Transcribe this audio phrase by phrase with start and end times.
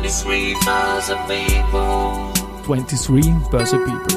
[0.00, 2.32] 23 Börse People.
[2.64, 4.16] 23 Börse People.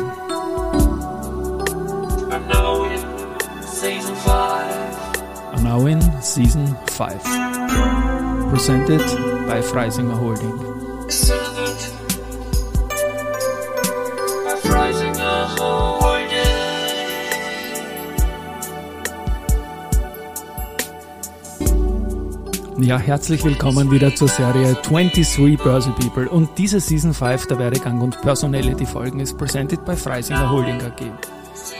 [2.31, 5.53] And now in season 5.
[5.53, 7.21] Are now in season 5.
[8.49, 9.01] Presented
[9.45, 11.09] by Freisinger Holding.
[22.83, 26.27] Ja, herzlich willkommen wieder zur Serie 23 Börse People.
[26.27, 31.09] Und diese Season 5 der Werdegang und Personality Folgen ist presented by Freisinger Holding AG.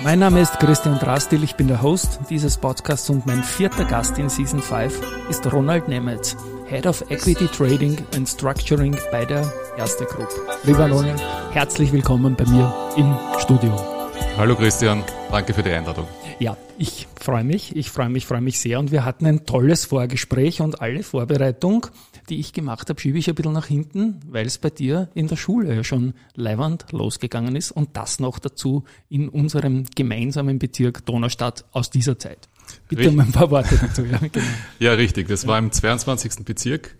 [0.02, 4.18] Mein Name ist Christian Drastil, ich bin der Host dieses Podcasts und mein vierter Gast
[4.18, 9.44] in Season 5 ist Ronald Nemetz, Head of Equity Trading and Structuring bei der
[9.78, 10.30] Erste Group.
[10.64, 13.93] Lieber Ronald, herzlich willkommen bei mir im Studio.
[14.38, 16.08] Hallo Christian, danke für die Einladung.
[16.40, 19.86] Ja, ich freue mich, ich freue mich, freue mich sehr und wir hatten ein tolles
[19.86, 21.88] Vorgespräch und alle Vorbereitung,
[22.30, 25.28] die ich gemacht habe, schiebe ich ein bisschen nach hinten, weil es bei dir in
[25.28, 31.06] der Schule ja schon leiwand losgegangen ist und das noch dazu in unserem gemeinsamen Bezirk
[31.06, 32.50] Donaustadt aus dieser Zeit.
[32.88, 34.04] Bitte um ein paar Worte dazu.
[34.04, 34.46] Ja, genau.
[34.80, 36.44] Ja, richtig, das war im 22.
[36.46, 36.96] Bezirk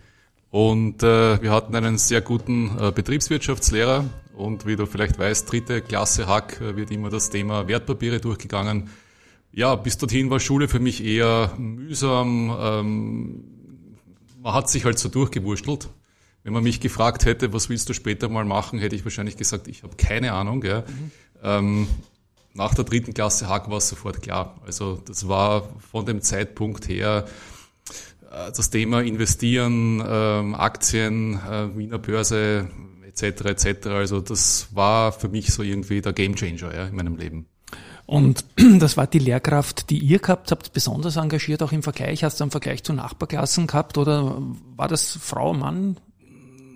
[0.54, 5.82] und äh, wir hatten einen sehr guten äh, Betriebswirtschaftslehrer und wie du vielleicht weißt, dritte
[5.82, 8.92] Klasse Hack äh, wird immer das Thema Wertpapiere durchgegangen.
[9.52, 12.56] Ja, bis dorthin war Schule für mich eher mühsam.
[12.56, 13.44] Ähm,
[14.44, 15.90] man hat sich halt so durchgewurschtelt.
[16.44, 19.68] Wenn man mich gefragt hätte, was willst du später mal machen, hätte ich wahrscheinlich gesagt,
[19.68, 20.64] ich habe keine Ahnung.
[20.64, 20.82] Ja.
[20.82, 21.12] Mhm.
[21.42, 21.88] Ähm,
[22.54, 24.62] nach der dritten Klasse Hack war es sofort klar.
[24.64, 27.26] Also das war von dem Zeitpunkt her
[28.34, 32.68] das Thema Investieren, ähm, Aktien, äh, Wiener Börse
[33.06, 33.46] etc.
[33.46, 33.88] etc.
[33.88, 37.46] Also das war für mich so irgendwie der Gamechanger ja, in meinem Leben.
[38.06, 38.46] Und
[38.80, 42.24] das war die Lehrkraft, die ihr gehabt habt, besonders engagiert auch im Vergleich.
[42.24, 44.42] Hast du einen Vergleich zu Nachbarklassen gehabt oder
[44.76, 46.00] war das Frau, Mann?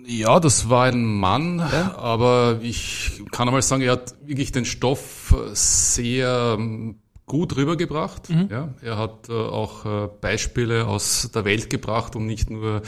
[0.06, 1.94] Ja, das war ein Mann, ja?
[1.98, 6.96] aber ich kann einmal sagen, er hat wirklich den Stoff sehr ähm,
[7.28, 8.30] gut rübergebracht.
[8.30, 8.48] Mhm.
[8.50, 12.82] Ja, er hat äh, auch äh, Beispiele aus der Welt gebracht und nicht nur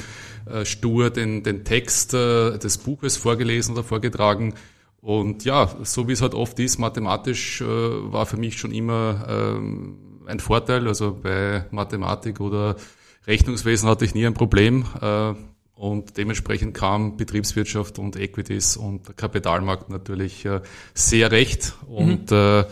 [0.47, 4.55] äh, stur den, den Text äh, des Buches vorgelesen oder vorgetragen.
[5.01, 9.27] Und ja, so wie es halt oft ist, mathematisch äh, war für mich schon immer
[9.29, 10.89] ähm, ein Vorteil.
[10.89, 12.77] Also bei Mathematik oder
[13.27, 14.85] Rechnungswesen hatte ich nie ein Problem.
[15.01, 15.35] Äh,
[15.75, 20.47] und dementsprechend kam Betriebswirtschaft und Equities und Kapitalmarkt natürlich
[20.93, 21.75] sehr recht.
[21.89, 22.67] Und mhm.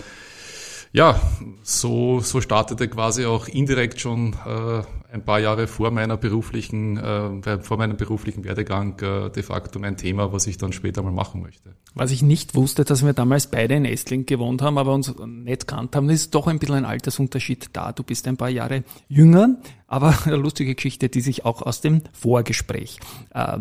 [0.92, 1.20] Ja,
[1.62, 4.82] so, so startete quasi auch indirekt schon äh,
[5.12, 9.96] ein paar Jahre vor meiner beruflichen, äh, vor meinem beruflichen Werdegang äh, de facto mein
[9.96, 11.74] Thema, was ich dann später mal machen möchte.
[11.94, 15.66] Was ich nicht wusste, dass wir damals beide in Estling gewohnt haben, aber uns nicht
[15.66, 17.92] kannt haben, ist doch ein bisschen ein Altersunterschied da.
[17.92, 19.56] Du bist ein paar Jahre jünger,
[19.86, 22.98] aber eine lustige Geschichte, die sich auch aus dem Vorgespräch
[23.34, 23.58] äh,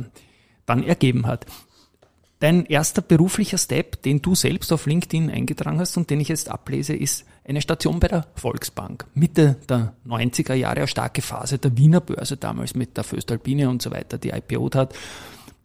[0.66, 1.45] dann ergeben hat.
[2.39, 6.49] Dein erster beruflicher Step, den du selbst auf LinkedIn eingetragen hast und den ich jetzt
[6.49, 9.07] ablese, ist eine Station bei der Volksbank.
[9.15, 13.81] Mitte der 90er Jahre, eine starke Phase der Wiener Börse damals mit der Föstalpine und
[13.81, 14.93] so weiter, die IPO hat.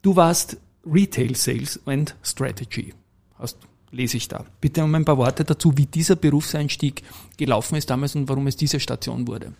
[0.00, 0.56] Du warst
[0.86, 2.94] Retail Sales and Strategy.
[3.38, 3.58] Hast,
[3.90, 4.46] lese ich da.
[4.62, 7.02] Bitte um ein paar Worte dazu, wie dieser Berufseinstieg
[7.36, 9.52] gelaufen ist damals und warum es diese Station wurde.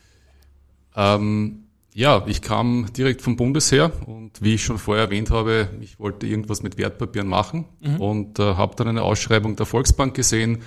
[0.96, 1.64] Ähm
[1.94, 6.26] ja, ich kam direkt vom Bundesheer und wie ich schon vorher erwähnt habe, ich wollte
[6.26, 8.00] irgendwas mit Wertpapieren machen mhm.
[8.00, 10.62] und äh, habe dann eine Ausschreibung der Volksbank gesehen,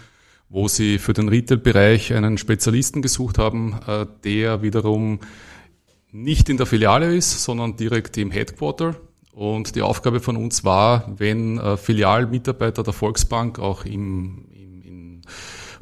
[0.50, 5.20] wo sie für den Retail-Bereich einen Spezialisten gesucht haben, äh, der wiederum
[6.12, 8.96] nicht in der Filiale ist, sondern direkt im Headquarter.
[9.34, 14.46] Und die Aufgabe von uns war, wenn äh, Filialmitarbeiter der Volksbank auch im,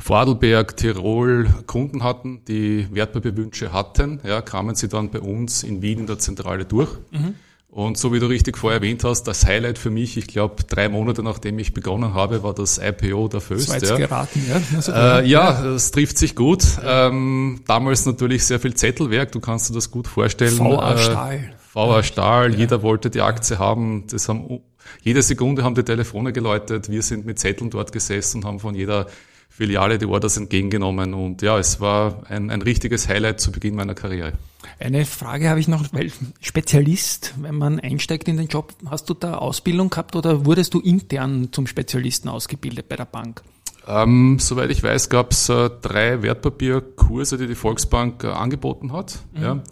[0.03, 5.99] Vorarlberg, Tirol Kunden hatten, die Wertpapierwünsche hatten, ja, kamen sie dann bei uns in Wien
[5.99, 6.89] in der Zentrale durch.
[7.11, 7.35] Mhm.
[7.69, 10.89] Und so wie du richtig vorher erwähnt hast, das Highlight für mich, ich glaube, drei
[10.89, 13.69] Monate nachdem ich begonnen habe, war das IPO der Föst.
[13.69, 13.95] Das war jetzt ja.
[13.95, 14.61] geraten, ja?
[14.75, 16.65] Also, äh, ja, das trifft sich gut.
[16.85, 20.59] Ähm, damals natürlich sehr viel Zettelwerk, du kannst dir das gut vorstellen.
[20.59, 21.35] VA Stahl.
[21.35, 22.59] Äh, VA Stahl, ja.
[22.59, 24.03] jeder wollte die Aktie haben.
[24.11, 24.59] Das haben.
[25.01, 28.75] Jede Sekunde haben die Telefone geläutet, wir sind mit Zetteln dort gesessen und haben von
[28.75, 29.07] jeder
[29.55, 31.13] Filiale die Orders entgegengenommen.
[31.13, 34.33] Und ja, es war ein, ein richtiges Highlight zu Beginn meiner Karriere.
[34.79, 36.11] Eine Frage habe ich noch, weil
[36.41, 40.79] Spezialist, wenn man einsteigt in den Job, hast du da Ausbildung gehabt oder wurdest du
[40.79, 43.43] intern zum Spezialisten ausgebildet bei der Bank?
[43.87, 49.19] Ähm, soweit ich weiß, gab es äh, drei Wertpapierkurse, die die Volksbank äh, angeboten hat.
[49.33, 49.43] Mhm.
[49.43, 49.63] Ja.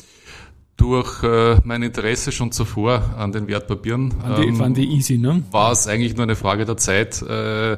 [0.77, 5.17] Durch äh, mein Interesse schon zuvor an den Wertpapieren waren die, ähm, waren die easy,
[5.17, 5.43] ne?
[5.49, 7.77] war es eigentlich nur eine Frage der Zeit, äh,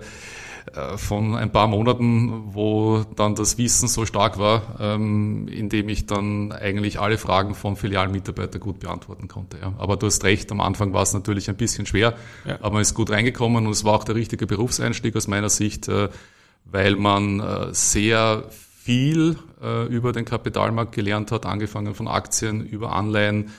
[0.96, 6.52] von ein paar Monaten, wo dann das Wissen so stark war, ähm, indem ich dann
[6.52, 9.58] eigentlich alle Fragen von Filialmitarbeitern gut beantworten konnte.
[9.62, 9.74] Ja.
[9.78, 12.16] Aber du hast recht, am Anfang war es natürlich ein bisschen schwer,
[12.46, 12.56] ja.
[12.62, 15.88] aber man ist gut reingekommen und es war auch der richtige Berufseinstieg aus meiner Sicht,
[15.88, 16.10] äh,
[16.66, 22.94] weil man äh, sehr viel äh, über den Kapitalmarkt gelernt hat, angefangen von Aktien über
[22.94, 23.52] Anleihen,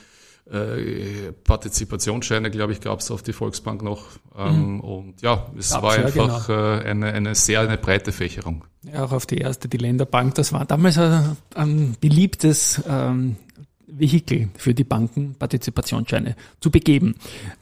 [0.51, 4.03] äh, Partizipationsscheine, glaube ich, gab es auf die Volksbank noch.
[4.37, 4.79] Ähm, mhm.
[4.79, 6.85] Und ja, es Gab's, war einfach ja, genau.
[6.85, 8.63] äh, eine, eine sehr eine breite Fächerung.
[8.83, 10.35] Ja, auch auf die erste, die Länderbank.
[10.35, 13.37] Das war damals ein, ein beliebtes ähm,
[13.87, 17.15] Vehikel für die Banken, Partizipationsscheine zu begeben.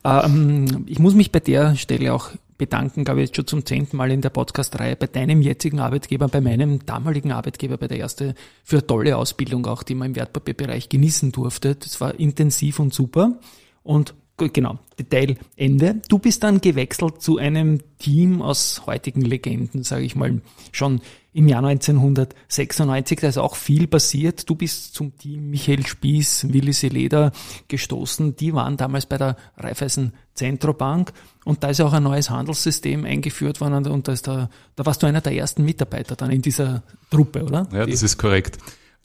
[0.04, 2.32] Ähm, ich muss mich bei der Stelle auch
[2.64, 6.30] bedanken, glaube ich, jetzt schon zum zehnten Mal in der Podcast-Reihe bei deinem jetzigen Arbeitgeber,
[6.30, 10.16] bei meinem damaligen Arbeitgeber, bei der erste für eine tolle Ausbildung auch, die man im
[10.16, 11.76] Wertpapierbereich genießen durfte.
[11.76, 13.38] Das war intensiv und super.
[13.84, 16.02] Und genau, Detail Ende.
[16.08, 21.02] Du bist dann gewechselt zu einem Team aus heutigen Legenden, sage ich mal, schon
[21.34, 23.20] im Jahr 1996.
[23.20, 24.50] Da ist auch viel passiert.
[24.50, 27.34] Du bist zum Team Michael Spieß, Willi Seleder
[27.68, 28.38] gestoßen.
[28.38, 31.14] Die waren damals bei der Raiffeisen Zentrobank
[31.46, 35.04] und da ist auch ein neues Handelssystem eingeführt worden und da, ist da, da warst
[35.04, 37.68] du einer der ersten Mitarbeiter dann in dieser Truppe, oder?
[37.72, 38.58] Ja, das ist korrekt.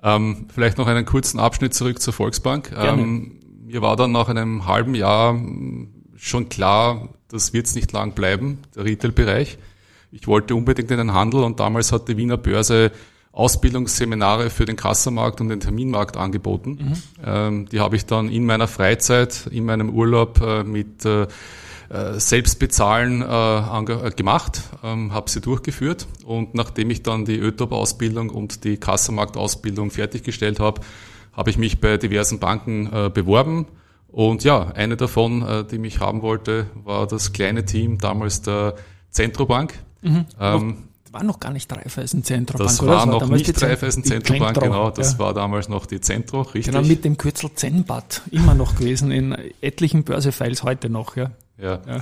[0.02, 2.72] Ähm, vielleicht noch einen kurzen Abschnitt zurück zur Volksbank.
[2.76, 5.38] Ähm, mir war dann nach einem halben Jahr
[6.16, 9.58] schon klar, das wird es nicht lang bleiben, der Retail-Bereich.
[10.10, 12.92] Ich wollte unbedingt in den Handel und damals hat die Wiener Börse
[13.32, 16.70] Ausbildungsseminare für den Kassamarkt und den Terminmarkt angeboten.
[16.70, 16.94] Mhm.
[17.24, 21.22] Ähm, die habe ich dann in meiner Freizeit, in meinem Urlaub äh, mit äh,
[21.90, 28.64] äh Selbstbezahlen äh, gemacht, ähm, habe sie durchgeführt und nachdem ich dann die ÖTOP-Ausbildung und
[28.64, 30.80] die Kassamarkt-Ausbildung fertiggestellt habe,
[31.32, 33.66] habe ich mich bei diversen Banken äh, beworben.
[34.08, 38.74] Und ja, eine davon, äh, die mich haben wollte, war das kleine Team damals der
[39.10, 39.74] Zentrobank.
[40.02, 40.26] Mhm.
[40.40, 42.68] Ähm, war noch gar nicht Raiffeisen Zentrobank.
[42.70, 44.90] Das war, das war noch nicht Raiffeisen Zentrobank, genau.
[44.90, 45.18] Das ja.
[45.18, 46.66] war damals noch die Zentro, richtig.
[46.66, 51.30] Genau, mit dem Kürzel Zenbat immer noch gewesen, in etlichen Börsefiles heute noch, ja.
[51.60, 51.80] Ja.
[51.86, 52.00] ja.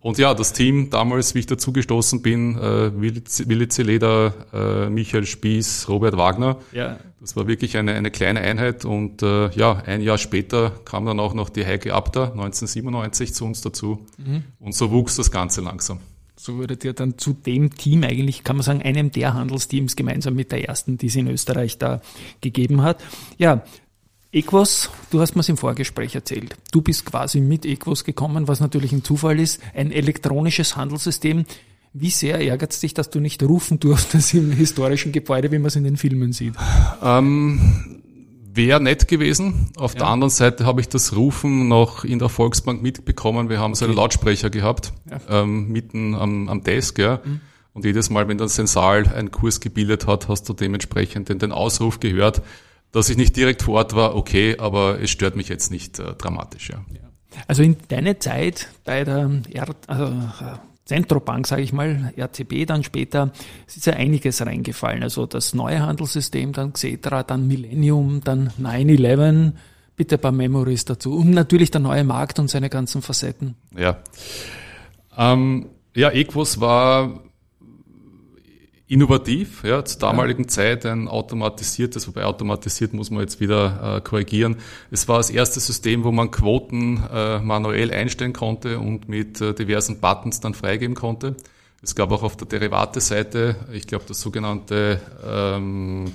[0.00, 5.88] Und ja, das Team damals, wie ich dazugestoßen bin, äh, Willi Zeleder, äh, Michael Spieß,
[5.88, 6.56] Robert Wagner.
[6.72, 6.98] Ja.
[7.20, 11.20] Das war wirklich eine, eine kleine Einheit und äh, ja, ein Jahr später kam dann
[11.20, 14.44] auch noch die Heike Abter 1997 zu uns dazu mhm.
[14.58, 16.00] und so wuchs das Ganze langsam.
[16.44, 20.34] So wurdet ihr dann zu dem Team eigentlich, kann man sagen, einem der Handelsteams gemeinsam
[20.34, 22.02] mit der ersten, die es in Österreich da
[22.42, 23.02] gegeben hat.
[23.38, 23.64] Ja,
[24.30, 26.54] Equos, du hast mir es im Vorgespräch erzählt.
[26.70, 29.58] Du bist quasi mit Equos gekommen, was natürlich ein Zufall ist.
[29.72, 31.46] Ein elektronisches Handelssystem.
[31.94, 35.68] Wie sehr ärgert es dich, dass du nicht rufen durftest im historischen Gebäude, wie man
[35.68, 36.56] es in den Filmen sieht?
[37.02, 38.02] Ähm,
[38.56, 39.70] wäre nett gewesen.
[39.76, 40.00] Auf ja.
[40.00, 43.48] der anderen Seite habe ich das Rufen noch in der Volksbank mitbekommen.
[43.48, 45.42] Wir haben so einen Lautsprecher gehabt, ja.
[45.42, 47.20] ähm, mitten am, am Desk, ja.
[47.24, 47.40] Mhm.
[47.72, 51.50] Und jedes Mal, wenn dann Sensal einen Kurs gebildet hat, hast du dementsprechend den, den
[51.50, 52.42] Ausruf gehört.
[52.92, 56.14] Dass ich nicht direkt vor Ort war, okay, aber es stört mich jetzt nicht äh,
[56.14, 56.84] dramatisch, ja.
[57.48, 62.84] Also in deiner Zeit bei der Erd, also, äh, Zentrobank, sage ich mal, RCB dann
[62.84, 63.32] später,
[63.66, 65.02] es ist ja einiges reingefallen.
[65.02, 69.52] Also das neue Handelssystem, dann Xetra, dann Millennium, dann 9-11,
[69.96, 71.16] bitte ein paar Memories dazu.
[71.16, 73.54] Und natürlich der neue Markt und seine ganzen Facetten.
[73.76, 73.98] Ja.
[75.16, 77.23] Ähm, ja, Equus war
[78.94, 80.48] innovativ, ja, zur damaligen ja.
[80.48, 84.56] Zeit ein automatisiertes, wobei automatisiert muss man jetzt wieder äh, korrigieren.
[84.92, 89.52] Es war das erste System, wo man Quoten äh, manuell einstellen konnte und mit äh,
[89.52, 91.34] diversen Buttons dann freigeben konnte.
[91.82, 96.12] Es gab auch auf der Derivate-Seite, ich glaube, das sogenannte ähm,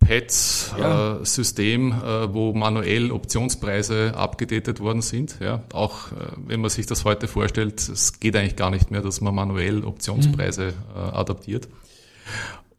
[0.00, 2.24] PETS-System, ja.
[2.24, 5.36] äh, wo manuell Optionspreise abgedatet worden sind.
[5.40, 6.14] Ja, auch äh,
[6.46, 9.84] wenn man sich das heute vorstellt, es geht eigentlich gar nicht mehr, dass man manuell
[9.84, 10.96] Optionspreise mhm.
[10.96, 11.68] äh, adaptiert.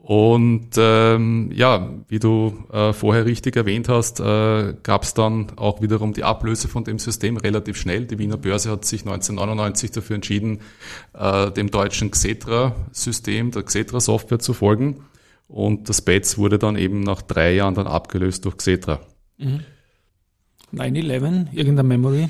[0.04, 5.82] Und ähm, ja, wie du äh, vorher richtig erwähnt hast, äh, gab es dann auch
[5.82, 8.08] wiederum die Ablöse von dem System relativ schnell.
[8.08, 10.62] Die Wiener Börse hat sich 1999 dafür entschieden,
[11.14, 15.06] äh, dem deutschen Xetra-System, der Xetra-Software zu folgen.
[15.52, 19.02] Und das BETS wurde dann eben nach drei Jahren dann abgelöst durch Xetra.
[19.38, 19.60] Mhm.
[20.74, 22.30] 9-11, irgendein Memory?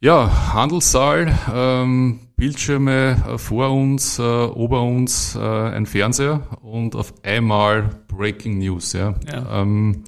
[0.00, 7.14] Ja, Handelssaal, ähm, Bildschirme äh, vor uns, äh, ober uns äh, ein Fernseher und auf
[7.22, 8.92] einmal Breaking News.
[8.92, 9.14] Ja.
[9.30, 9.62] Ja.
[9.62, 10.02] Ähm,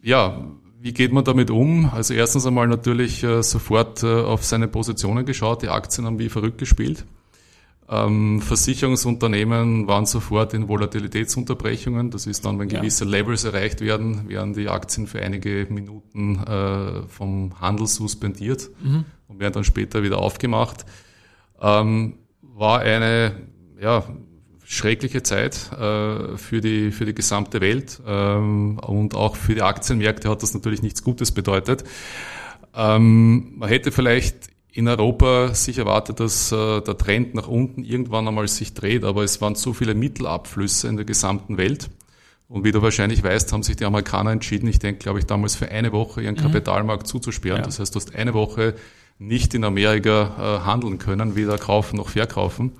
[0.00, 0.42] ja,
[0.80, 1.90] wie geht man damit um?
[1.92, 6.30] Also erstens einmal natürlich äh, sofort äh, auf seine Positionen geschaut, die Aktien haben wie
[6.30, 7.04] verrückt gespielt.
[7.90, 12.10] Ähm, Versicherungsunternehmen waren sofort in Volatilitätsunterbrechungen.
[12.10, 13.10] Das ist dann, wenn gewisse ja.
[13.10, 19.04] Levels erreicht werden, werden die Aktien für einige Minuten äh, vom Handel suspendiert mhm.
[19.26, 20.84] und werden dann später wieder aufgemacht.
[21.60, 23.32] Ähm, war eine
[23.80, 24.04] ja,
[24.64, 30.28] schreckliche Zeit äh, für, die, für die gesamte Welt ähm, und auch für die Aktienmärkte
[30.28, 31.84] hat das natürlich nichts Gutes bedeutet.
[32.74, 38.28] Ähm, man hätte vielleicht in Europa sich erwartet, dass äh, der Trend nach unten irgendwann
[38.28, 41.90] einmal sich dreht, aber es waren so viele Mittelabflüsse in der gesamten Welt.
[42.48, 45.56] Und wie du wahrscheinlich weißt, haben sich die Amerikaner entschieden, ich denke, glaube ich, damals
[45.56, 46.42] für eine Woche ihren mhm.
[46.42, 47.58] Kapitalmarkt zuzusperren.
[47.58, 47.64] Ja.
[47.64, 48.76] Das heißt, du hast eine Woche
[49.18, 52.74] nicht in Amerika äh, handeln können, weder kaufen noch verkaufen.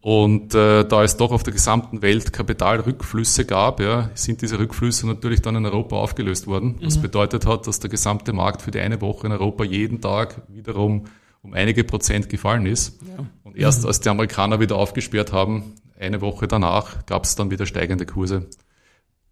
[0.00, 5.06] Und äh, da es doch auf der gesamten Welt Kapitalrückflüsse gab, ja, sind diese Rückflüsse
[5.06, 6.76] natürlich dann in Europa aufgelöst worden.
[6.82, 7.02] Was mhm.
[7.02, 11.04] bedeutet hat, dass der gesamte Markt für die eine Woche in Europa jeden Tag wiederum
[11.42, 13.00] um einige Prozent gefallen ist.
[13.02, 13.26] Ja.
[13.42, 17.66] Und erst als die Amerikaner wieder aufgesperrt haben, eine Woche danach, gab es dann wieder
[17.66, 18.48] steigende Kurse,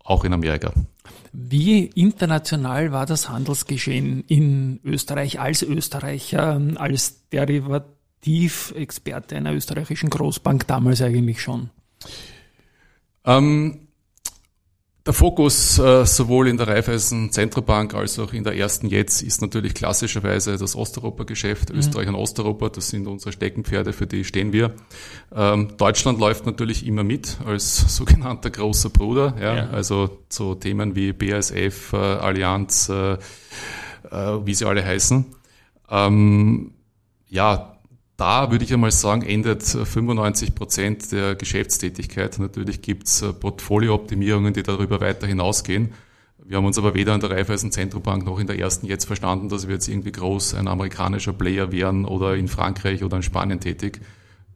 [0.05, 0.73] auch in Amerika.
[1.33, 7.87] Wie international war das Handelsgeschehen in Österreich als Österreicher, als Derivat
[8.21, 11.71] Tiefexperte einer österreichischen Großbank damals eigentlich schon?
[13.25, 13.88] Ähm,
[15.09, 19.41] der Fokus äh, sowohl in der Raiffeisen Zentralbank als auch in der ersten jetzt ist
[19.41, 21.79] natürlich klassischerweise das Osteuropa-Geschäft, mhm.
[21.79, 24.75] Österreich und Osteuropa, das sind unsere Steckenpferde, für die stehen wir.
[25.35, 29.71] Ähm, Deutschland läuft natürlich immer mit als sogenannter großer Bruder, ja, ja.
[29.71, 33.17] also so Themen wie BASF, äh, Allianz, äh,
[34.11, 35.25] wie sie alle heißen.
[35.91, 36.73] Ähm,
[37.31, 37.78] ja,
[38.19, 42.39] da würde ich einmal sagen, endet 95 Prozent der Geschäftstätigkeit.
[42.41, 45.95] Natürlich gibt's äh, Portfoliooptimierungen, die darüber weiter hinausgehen.
[46.45, 49.49] Wir haben uns aber weder an der Raiffeisen Zentralbank noch in der ersten jetzt verstanden,
[49.49, 53.61] dass wir jetzt irgendwie groß ein amerikanischer Player wären oder in Frankreich oder in Spanien
[53.61, 54.01] tätig.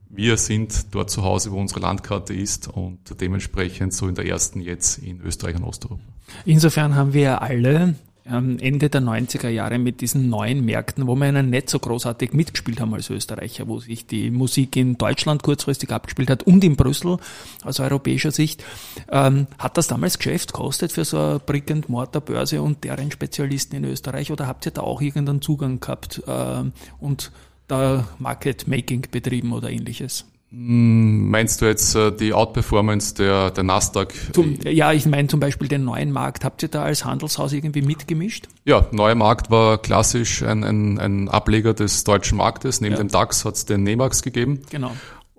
[0.09, 4.61] Wir sind dort zu Hause, wo unsere Landkarte ist und dementsprechend so in der ersten
[4.61, 6.03] jetzt in Österreich und Osteuropa.
[6.45, 11.51] Insofern haben wir alle Ende der 90er Jahre mit diesen neuen Märkten, wo wir einen
[11.51, 16.31] nicht so großartig mitgespielt haben als Österreicher, wo sich die Musik in Deutschland kurzfristig abgespielt
[16.31, 17.19] hat und in Brüssel
[17.65, 18.65] aus europäischer Sicht.
[19.11, 23.77] Ähm, hat das damals Geschäft kostet für so eine Brick Mortar Börse und deren Spezialisten
[23.77, 26.65] in Österreich oder habt ihr da auch irgendeinen Zugang gehabt äh,
[27.01, 27.33] und
[27.67, 30.27] da Market Making betrieben oder ähnliches?
[30.53, 34.13] Hm, meinst du jetzt äh, die Outperformance der, der Nasdaq?
[34.35, 36.45] Zum, ja, ich meine zum Beispiel den neuen Markt.
[36.45, 38.49] Habt ihr da als Handelshaus irgendwie mitgemischt?
[38.67, 42.83] Ja, neuer Markt war klassisch ein, ein, ein Ableger des deutschen Marktes.
[42.83, 42.99] Neben ja.
[42.99, 44.61] dem DAX hat es den NEMAX gegeben.
[44.71, 44.93] Genau.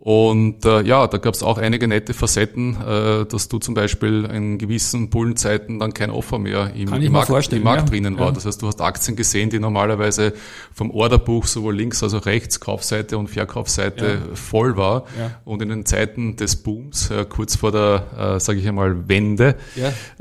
[0.06, 4.26] Und äh, ja, da gab es auch einige nette Facetten, äh, dass du zum Beispiel
[4.26, 7.90] in gewissen Bullenzeiten dann kein Offer mehr im, im Markt, im Markt ja.
[7.90, 8.26] drinnen war.
[8.26, 8.32] Ja.
[8.34, 10.34] Das heißt, du hast Aktien gesehen, die normalerweise
[10.74, 14.36] vom Orderbuch sowohl links als auch rechts, Kaufseite und Verkaufsseite ja.
[14.36, 15.06] voll war.
[15.46, 19.56] Und in den Zeiten des Booms, äh, kurz vor der, äh, sage ich einmal, Wende,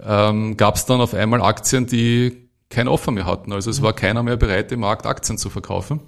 [0.01, 3.53] ähm, gab es dann auf einmal Aktien, die kein Offer mehr hatten.
[3.53, 3.85] Also es mhm.
[3.87, 5.99] war keiner mehr bereit, im Markt Aktien zu verkaufen.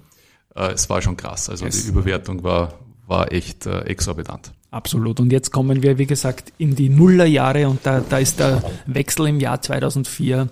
[0.55, 1.49] Äh, es war schon krass.
[1.49, 1.83] Also yes.
[1.83, 2.73] die Überwertung war
[3.07, 4.51] war echt äh, exorbitant.
[4.71, 5.19] Absolut.
[5.19, 9.27] Und jetzt kommen wir, wie gesagt, in die Nullerjahre und da, da ist der Wechsel
[9.27, 10.49] im Jahr 2004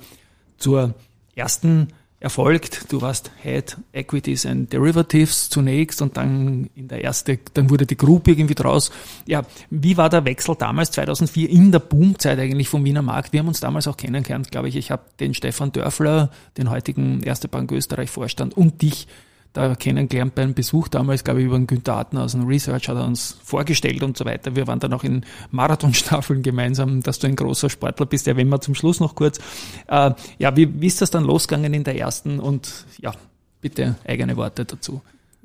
[0.58, 0.94] zur
[1.36, 1.90] ersten
[2.24, 2.92] erfolgt.
[2.92, 7.98] Du warst Head Equities and Derivatives zunächst und dann in der erste, dann wurde die
[7.98, 8.92] Group irgendwie draus.
[9.26, 13.34] Ja, wie war der Wechsel damals 2004 in der Boomzeit eigentlich vom Wiener Markt?
[13.34, 14.78] Wir haben uns damals auch kennengelernt, glaube ich.
[14.78, 19.08] Ich habe den Stefan Dörfler, den heutigen Erste Bank Österreich Vorstand und dich
[19.54, 22.98] da kennengelernt beim Besuch damals, glaube ich, über den Günther Artner aus dem Research, hat
[22.98, 24.56] er uns vorgestellt und so weiter.
[24.56, 28.26] Wir waren dann auch in Marathonstaffeln gemeinsam, dass du ein großer Sportler bist.
[28.26, 29.40] Ja, wenn wir zum Schluss noch kurz.
[29.88, 32.40] Äh, ja, wie, wie ist das dann losgegangen in der ersten?
[32.40, 33.14] Und ja,
[33.62, 35.02] bitte eigene Worte dazu.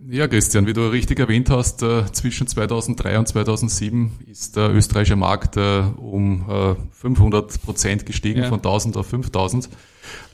[0.07, 5.17] Ja, Christian, wie du richtig erwähnt hast, äh, zwischen 2003 und 2007 ist der österreichische
[5.17, 8.49] Markt äh, um äh, 500 Prozent gestiegen, ja.
[8.49, 9.69] von 1000 auf 5000.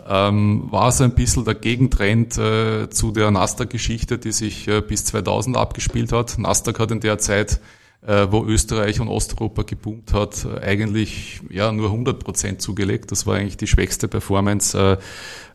[0.07, 5.07] Ähm, war so ein bisschen der Gegentrend äh, zu der Nasdaq-Geschichte, die sich äh, bis
[5.07, 6.39] 2000 abgespielt hat.
[6.39, 7.61] Nasdaq hat in der Zeit
[8.07, 13.11] äh, wo Österreich und Osteuropa geboomt hat, eigentlich ja nur 100 Prozent zugelegt.
[13.11, 14.99] Das war eigentlich die schwächste Performance,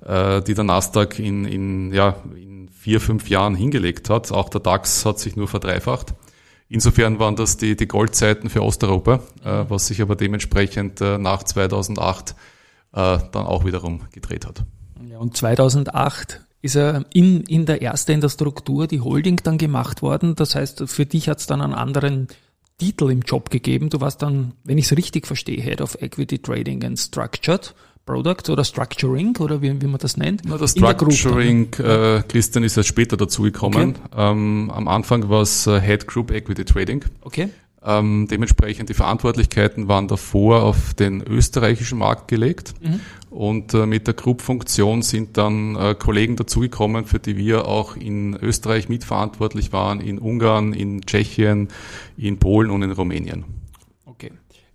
[0.03, 2.48] äh, die der Nasdaq in, in, ja, in
[2.79, 4.31] vier, fünf Jahren hingelegt hat.
[4.31, 6.13] Auch der DAX hat sich nur verdreifacht.
[6.69, 11.43] Insofern waren das die, die Goldzeiten für Osteuropa, äh, was sich aber dementsprechend äh, nach
[11.43, 12.33] 2008 äh,
[12.93, 14.63] dann auch wiederum gedreht hat.
[15.05, 19.57] Ja, und 2008 ist er in, in der erste in der Struktur die Holding dann
[19.57, 20.35] gemacht worden.
[20.35, 22.27] Das heißt, für dich hat es dann einen anderen
[22.77, 23.89] Titel im Job gegeben.
[23.89, 27.73] Du warst dann, wenn ich es richtig verstehe, Head of Equity Trading and Structured.
[28.09, 30.41] Product oder Structuring oder wie, wie man das nennt?
[30.43, 33.95] Na, das Structuring, äh, Christian ist erst später dazugekommen.
[34.11, 34.31] Okay.
[34.31, 37.05] Ähm, am Anfang war es äh, Head Group Equity Trading.
[37.21, 37.49] Okay.
[37.85, 42.73] Ähm, dementsprechend die Verantwortlichkeiten waren davor auf den österreichischen Markt gelegt.
[43.29, 48.35] Und äh, mit der Group-Funktion sind dann äh, Kollegen dazugekommen, für die wir auch in
[48.35, 51.67] Österreich mitverantwortlich waren, in Ungarn, in Tschechien,
[52.17, 53.58] in Polen und in Rumänien.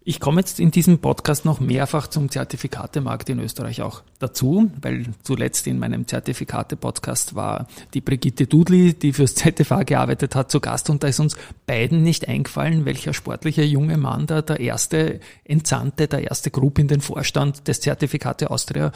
[0.06, 5.06] Ich komme jetzt in diesem Podcast noch mehrfach zum Zertifikatemarkt in Österreich auch dazu, weil
[5.22, 10.90] zuletzt in meinem Zertifikate-Podcast war die Brigitte Dudli, die fürs ZFA gearbeitet hat, zu Gast
[10.90, 16.06] und da ist uns beiden nicht eingefallen, welcher sportliche junge Mann da der erste Entsandte,
[16.06, 18.92] der erste Group in den Vorstand des Zertifikate Austria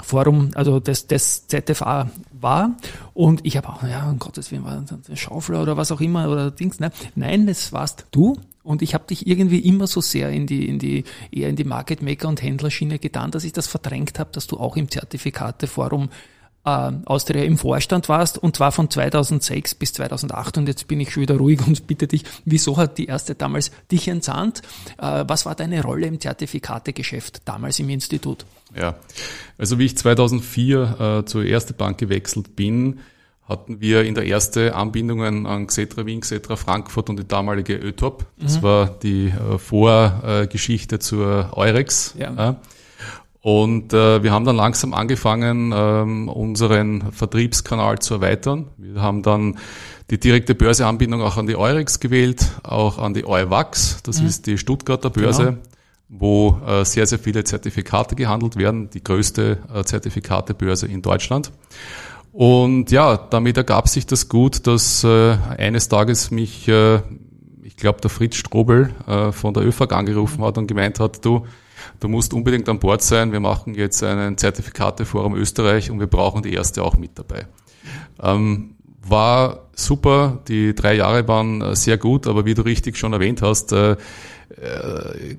[0.00, 2.72] Forum, also des, des ZFA war.
[3.14, 6.00] Und ich habe auch, ja, um Gottes Willen, war das ein Schaufler oder was auch
[6.00, 6.80] immer oder Dings.
[6.80, 6.90] Ne?
[7.14, 8.36] Nein, das warst du.
[8.62, 11.64] Und ich habe dich irgendwie immer so sehr in die, in die, eher in die
[11.64, 16.10] Market Maker und Händlerschiene getan, dass ich das verdrängt habe, dass du auch im Zertifikateforum
[16.64, 21.12] äh, Austria im Vorstand warst und zwar von 2006 bis 2008 und jetzt bin ich
[21.12, 24.62] schon wieder ruhig und bitte dich, wieso hat die erste damals dich entsandt?
[24.98, 28.44] Äh, was war deine Rolle im Zertifikategeschäft damals im Institut?
[28.76, 28.96] Ja,
[29.58, 33.00] also wie ich 2004 äh, zur Erste Bank gewechselt bin,
[33.44, 38.24] hatten wir in der erste Anbindungen an Xetra Wien, Xetra Frankfurt und die damalige ÖTOP.
[38.38, 38.62] Das mhm.
[38.62, 42.14] war die äh, Vorgeschichte zur Eurex.
[42.18, 42.56] Ja.
[43.42, 48.68] Und äh, wir haben dann langsam angefangen, ähm, unseren Vertriebskanal zu erweitern.
[48.78, 49.58] Wir haben dann
[50.10, 54.26] die direkte Börseanbindung auch an die Eurex gewählt, auch an die Euwax, das mhm.
[54.28, 55.58] ist die Stuttgarter Börse, genau.
[56.08, 61.50] wo äh, sehr, sehr viele Zertifikate gehandelt werden, die größte äh, Zertifikatebörse in Deutschland.
[62.32, 67.00] Und ja, damit ergab sich das gut, dass äh, eines Tages mich, äh,
[67.62, 71.46] ich glaube, der Fritz Strobel äh, von der ÖFAG angerufen hat und gemeint hat, du,
[72.00, 76.42] du musst unbedingt an Bord sein, wir machen jetzt einen Zertifikateforum Österreich und wir brauchen
[76.42, 77.46] die erste auch mit dabei.
[78.22, 83.12] Ähm, war super, die drei Jahre waren äh, sehr gut, aber wie du richtig schon
[83.12, 83.96] erwähnt hast, äh,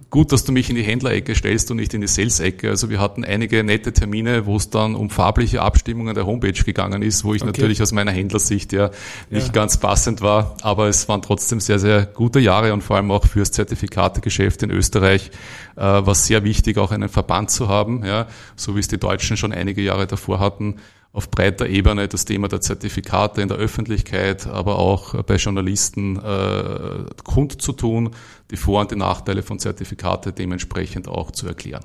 [0.10, 2.70] gut, dass du mich in die Händlerecke stellst und nicht in die Sales-Ecke.
[2.70, 7.02] Also wir hatten einige nette Termine, wo es dann um farbliche Abstimmungen der Homepage gegangen
[7.02, 7.52] ist, wo ich okay.
[7.52, 8.92] natürlich aus meiner Händlersicht ja
[9.30, 9.54] nicht ja.
[9.54, 13.26] ganz passend war, aber es waren trotzdem sehr, sehr gute Jahre und vor allem auch
[13.26, 15.32] fürs Zertifikategeschäft in Österreich
[15.76, 19.38] äh, war sehr wichtig, auch einen Verband zu haben, ja, so wie es die Deutschen
[19.38, 20.76] schon einige Jahre davor hatten
[21.14, 27.06] auf breiter Ebene das Thema der Zertifikate in der Öffentlichkeit, aber auch bei Journalisten äh,
[27.24, 28.10] kundzutun,
[28.50, 31.84] die Vor- und die Nachteile von Zertifikate dementsprechend auch zu erklären.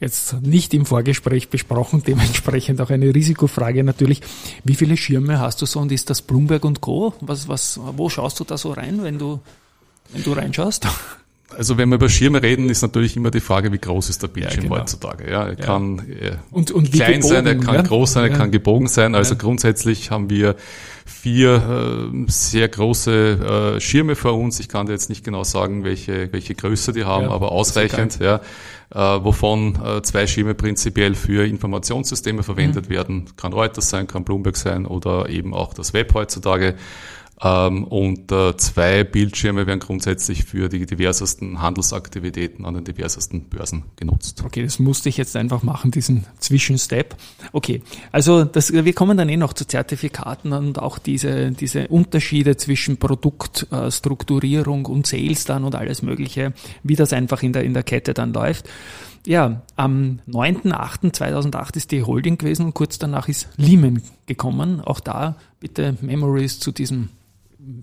[0.00, 4.22] Jetzt nicht im Vorgespräch besprochen, dementsprechend auch eine Risikofrage natürlich.
[4.64, 7.14] Wie viele Schirme hast du so und ist das Bloomberg und Co?
[7.20, 9.40] Was, was, wo schaust du da so rein, wenn du,
[10.12, 10.86] wenn du reinschaust?
[11.56, 14.28] Also wenn wir über Schirme reden, ist natürlich immer die Frage, wie groß ist der
[14.28, 14.80] Bildschirm ja, genau.
[14.80, 15.30] heutzutage.
[15.30, 15.54] Ja, er ja.
[15.54, 17.82] kann äh, und, und klein gebogen, sein, er kann ja?
[17.82, 19.14] groß sein, er kann gebogen sein.
[19.14, 20.56] Also grundsätzlich haben wir
[21.04, 24.60] vier äh, sehr große äh, Schirme vor uns.
[24.60, 28.40] Ich kann dir jetzt nicht genau sagen, welche, welche Größe die haben, aber ausreichend, ja,
[28.90, 32.92] äh, wovon äh, zwei Schirme prinzipiell für Informationssysteme verwendet mhm.
[32.92, 33.24] werden.
[33.36, 36.74] Kann Reuters sein, kann Bloomberg sein oder eben auch das Web heutzutage.
[37.42, 43.82] Ähm, und äh, zwei Bildschirme werden grundsätzlich für die diversesten Handelsaktivitäten an den diversesten Börsen
[43.96, 44.44] genutzt.
[44.44, 47.16] Okay, das musste ich jetzt einfach machen, diesen Zwischenstep.
[47.52, 52.56] Okay, also das, wir kommen dann eh noch zu Zertifikaten und auch diese, diese Unterschiede
[52.56, 56.52] zwischen Produktstrukturierung und Sales dann und alles Mögliche,
[56.84, 58.68] wie das einfach in der, in der Kette dann läuft.
[59.26, 64.80] Ja, am 9.8.2008 ist die Holding gewesen und kurz danach ist Lehman gekommen.
[64.80, 67.08] Auch da bitte Memories zu diesem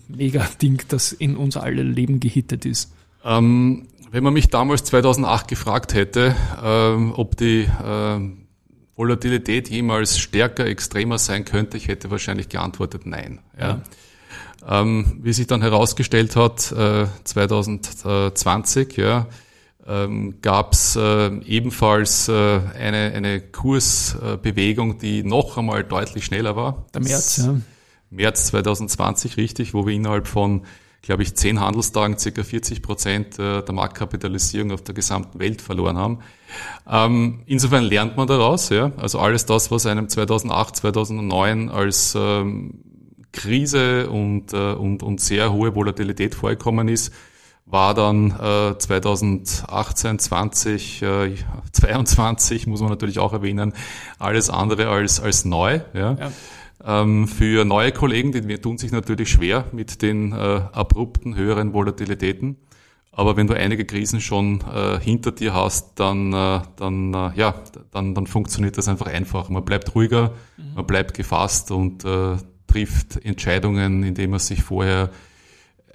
[0.07, 2.91] Mega-Ding, das in unser aller Leben gehittet ist?
[3.23, 8.47] Ähm, wenn man mich damals 2008 gefragt hätte, ähm, ob die ähm,
[8.95, 13.39] Volatilität jemals stärker, extremer sein könnte, ich hätte wahrscheinlich geantwortet nein.
[13.57, 13.81] Ja.
[14.67, 14.81] ja.
[14.81, 19.27] Ähm, wie sich dann herausgestellt hat, äh, 2020, ja,
[19.87, 26.85] ähm, gab es äh, ebenfalls äh, eine, eine Kursbewegung, die noch einmal deutlich schneller war.
[26.93, 27.55] Der März, ja.
[28.09, 30.63] März 2020, richtig, wo wir innerhalb von,
[31.01, 35.97] glaube ich, zehn Handelstagen circa 40 Prozent äh, der Marktkapitalisierung auf der gesamten Welt verloren
[35.97, 36.19] haben.
[36.89, 38.91] Ähm, insofern lernt man daraus, ja.
[38.97, 42.83] Also alles das, was einem 2008, 2009 als ähm,
[43.31, 47.13] Krise und, äh, und, und sehr hohe Volatilität vorgekommen ist,
[47.65, 51.35] war dann äh, 2018, 20, äh,
[51.71, 53.73] 22, muss man natürlich auch erwähnen,
[54.17, 55.81] alles andere als, als neu.
[55.93, 56.13] Ja.
[56.13, 56.31] ja.
[56.83, 62.57] Ähm, für neue Kollegen, die tun sich natürlich schwer mit den äh, abrupten höheren Volatilitäten.
[63.11, 67.55] Aber wenn du einige Krisen schon äh, hinter dir hast, dann, äh, dann, äh, ja,
[67.91, 69.49] dann, dann funktioniert das einfach einfach.
[69.49, 70.75] Man bleibt ruhiger, mhm.
[70.75, 72.37] man bleibt gefasst und äh,
[72.67, 75.09] trifft Entscheidungen, indem man sich vorher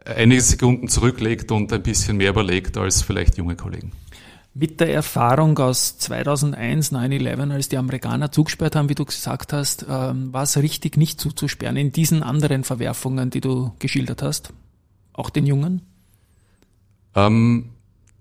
[0.04, 3.92] einige Sekunden zurücklegt und ein bisschen mehr überlegt als vielleicht junge Kollegen.
[4.56, 9.84] Mit der Erfahrung aus 2001, 9-11, als die Amerikaner zugesperrt haben, wie du gesagt hast,
[9.88, 14.52] ähm, war es richtig, nicht zuzusperren in diesen anderen Verwerfungen, die du geschildert hast?
[15.12, 15.82] Auch den Jungen?
[17.16, 17.70] Ähm,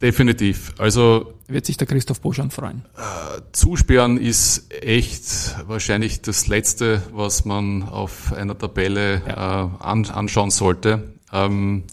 [0.01, 0.73] definitiv.
[0.79, 2.83] Also wird sich der Christoph Boschan freuen.
[2.97, 9.65] Äh, zusperren ist echt wahrscheinlich das Letzte, was man auf einer Tabelle ja.
[9.65, 11.13] äh, an, anschauen sollte.
[11.31, 11.83] Ähm,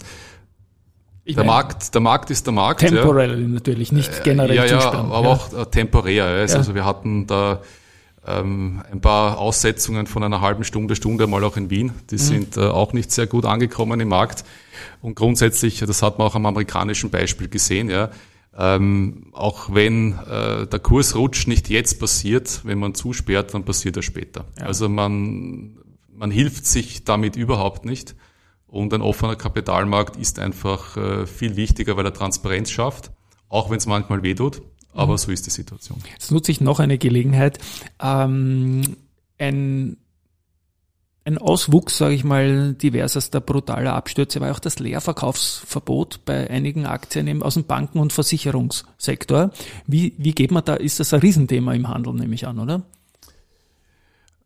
[1.27, 2.81] der meine, Markt, der Markt ist der Markt.
[2.81, 3.49] Temporell ja.
[3.49, 5.29] natürlich, nicht äh, generell ja, ja, aber ja.
[5.29, 6.25] auch äh, temporär.
[6.25, 7.61] Also, also wir hatten da
[8.27, 11.93] ähm, ein paar Aussetzungen von einer halben Stunde, Stunde mal auch in Wien.
[12.11, 12.19] Die mhm.
[12.19, 14.45] sind äh, auch nicht sehr gut angekommen im Markt.
[15.03, 18.11] Und grundsätzlich, das hat man auch am amerikanischen Beispiel gesehen, ja,
[18.59, 24.03] ähm, auch wenn äh, der Kursrutsch nicht jetzt passiert, wenn man zusperrt, dann passiert er
[24.03, 24.45] später.
[24.59, 24.67] Ja.
[24.67, 25.79] Also man,
[26.13, 28.17] man hilft sich damit überhaupt nicht.
[28.71, 33.11] Und ein offener Kapitalmarkt ist einfach äh, viel wichtiger, weil er Transparenz schafft,
[33.49, 34.63] auch wenn es manchmal wehtut.
[34.95, 35.19] Aber mhm.
[35.19, 35.99] so ist die Situation.
[36.13, 37.59] Jetzt nutze ich noch eine Gelegenheit.
[38.01, 38.97] Ähm,
[39.39, 39.97] ein
[41.25, 47.29] ein Auswuchs, sage ich mal, diversester brutaler Abstürze war auch das Leerverkaufsverbot bei einigen Aktien
[47.29, 49.51] eben aus dem Banken- und Versicherungssektor.
[49.87, 52.83] Wie, wie geht man da, ist das ein Riesenthema im Handel, nehme ich an, oder?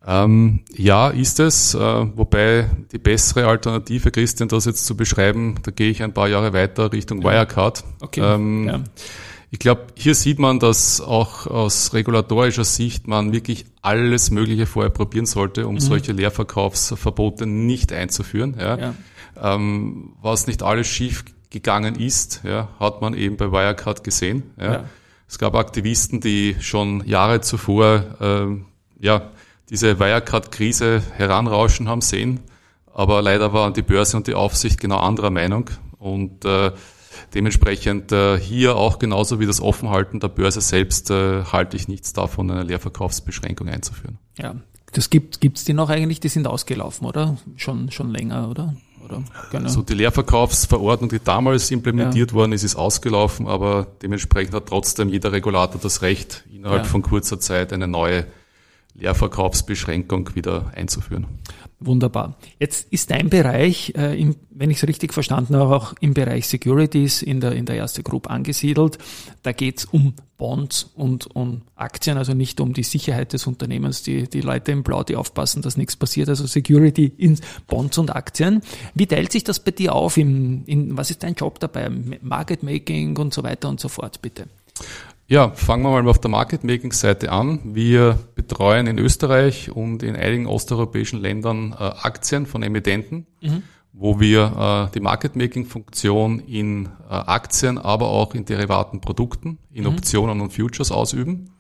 [0.07, 5.71] Ähm, ja, ist es, äh, wobei die bessere Alternative, Christian, das jetzt zu beschreiben, da
[5.71, 7.31] gehe ich ein paar Jahre weiter Richtung ja.
[7.31, 7.85] Wirecard.
[8.01, 8.21] Okay.
[8.21, 8.81] Ähm, ja.
[9.51, 14.91] Ich glaube, hier sieht man, dass auch aus regulatorischer Sicht man wirklich alles Mögliche vorher
[14.91, 15.81] probieren sollte, um mhm.
[15.81, 18.57] solche Leerverkaufsverbote nicht einzuführen.
[18.59, 18.77] Ja.
[18.77, 18.95] ja.
[19.41, 24.43] Ähm, was nicht alles schief gegangen ist, ja, hat man eben bei Wirecard gesehen.
[24.59, 24.73] Ja.
[24.73, 24.85] ja.
[25.29, 28.67] Es gab Aktivisten, die schon Jahre zuvor ähm,
[29.01, 29.31] ja,
[29.71, 32.41] diese Wirecard-Krise heranrauschen haben sehen,
[32.93, 36.73] aber leider waren die Börse und die Aufsicht genau anderer Meinung und äh,
[37.35, 42.13] Dementsprechend äh, hier auch genauso wie das Offenhalten der Börse selbst äh, halte ich nichts
[42.13, 44.19] davon, eine Leerverkaufsbeschränkung einzuführen.
[44.39, 44.55] Ja,
[44.93, 46.21] das gibt gibt's die noch eigentlich?
[46.21, 47.37] Die sind ausgelaufen, oder?
[47.57, 48.75] Schon schon länger, oder?
[49.05, 49.65] Oder genau.
[49.65, 52.37] Also die Leerverkaufsverordnung, die damals implementiert ja.
[52.37, 56.89] worden ist, ist ausgelaufen, aber dementsprechend hat trotzdem jeder Regulator das Recht, innerhalb ja.
[56.89, 58.27] von kurzer Zeit eine neue
[58.95, 61.27] Leerverkaufsbeschränkung wieder einzuführen.
[61.81, 62.37] Wunderbar.
[62.59, 66.47] Jetzt ist dein Bereich, äh, im, wenn ich es richtig verstanden habe, auch im Bereich
[66.47, 68.99] Securities in der, in der erste Group angesiedelt.
[69.43, 74.03] Da geht es um Bonds und um Aktien, also nicht um die Sicherheit des Unternehmens,
[74.03, 78.15] die, die Leute im Blau, die aufpassen, dass nichts passiert, also Security in Bonds und
[78.15, 78.63] Aktien.
[78.95, 80.17] Wie teilt sich das bei dir auf?
[80.17, 81.91] Im, in, was ist dein Job dabei?
[82.23, 84.47] Market Making und so weiter und so fort, bitte.
[85.27, 87.61] Ja, fangen wir mal auf der Market-Making-Seite an.
[87.75, 93.63] Wir betreuen in Österreich und in einigen osteuropäischen Ländern äh, Aktien von Emittenten, mhm.
[93.95, 99.91] wo wir äh, die Market-Making-Funktion in äh, Aktien, aber auch in derivaten Produkten, in mhm.
[99.91, 101.51] Optionen und Futures ausüben.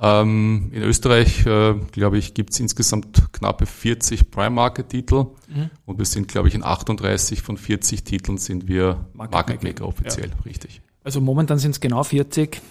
[0.00, 5.70] Ähm, in Österreich, äh, glaube ich, gibt es insgesamt knappe 40 Prime-Market-Titel mhm.
[5.86, 10.42] und wir sind, glaube ich, in 38 von 40 Titeln sind wir Market-Maker offiziell, ja.
[10.44, 10.82] richtig.
[11.02, 12.62] Also momentan sind es genau 40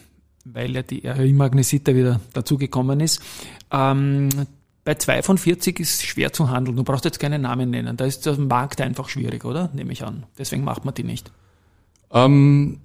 [0.46, 3.22] weil ja die RHI Magnesita wieder dazugekommen ist.
[3.72, 4.30] Ähm,
[4.84, 6.76] bei zwei von 40 ist schwer zu handeln.
[6.76, 7.98] Du brauchst jetzt keinen Namen nennen.
[7.98, 9.70] Da ist der Markt einfach schwierig, oder?
[9.74, 10.24] Nehme ich an.
[10.38, 11.32] Deswegen macht man die nicht.
[12.12, 12.80] Ähm,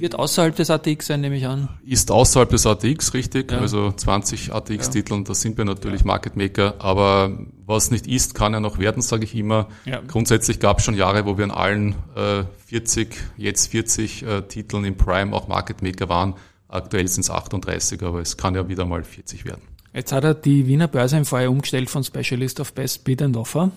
[0.00, 1.68] wird außerhalb des ATX sein, nehme ich an.
[1.84, 3.52] Ist außerhalb des ATX, richtig.
[3.52, 3.58] Ja.
[3.58, 5.24] Also 20 ATX-Titeln, ja.
[5.24, 6.06] da sind wir natürlich ja.
[6.06, 6.74] Market Maker.
[6.78, 9.68] Aber was nicht ist, kann ja noch werden, sage ich immer.
[9.84, 10.00] Ja.
[10.06, 14.84] Grundsätzlich gab es schon Jahre, wo wir in allen äh, 40, jetzt 40 äh, Titeln
[14.84, 16.34] im Prime auch Market Maker waren.
[16.68, 19.62] Aktuell sind es 38, aber es kann ja wieder mal 40 werden.
[19.96, 23.34] Jetzt hat er die Wiener Börse im Vorjahr umgestellt von Specialist auf Best Bid and
[23.34, 23.70] Offer.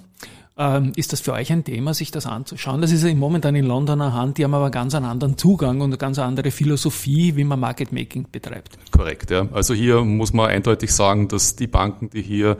[0.58, 2.82] Ähm, ist das für euch ein Thema, sich das anzuschauen?
[2.82, 5.92] Das ist ja momentan in Londoner Hand, die haben aber ganz einen anderen Zugang und
[5.92, 8.78] eine ganz andere Philosophie, wie man Market Making betreibt.
[8.92, 9.48] Korrekt, ja.
[9.54, 12.58] Also hier muss man eindeutig sagen, dass die Banken, die hier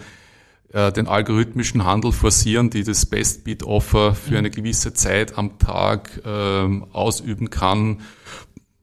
[0.72, 5.60] äh, den algorithmischen Handel forcieren, die das Best Bid Offer für eine gewisse Zeit am
[5.60, 8.00] Tag ähm, ausüben kann,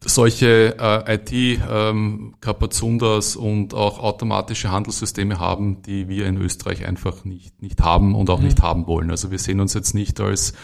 [0.07, 7.61] solche äh, IT-Kapazundas ähm, und auch automatische Handelssysteme haben, die wir in Österreich einfach nicht,
[7.61, 8.47] nicht haben und auch mhm.
[8.47, 9.11] nicht haben wollen.
[9.11, 10.55] Also wir sehen uns jetzt nicht als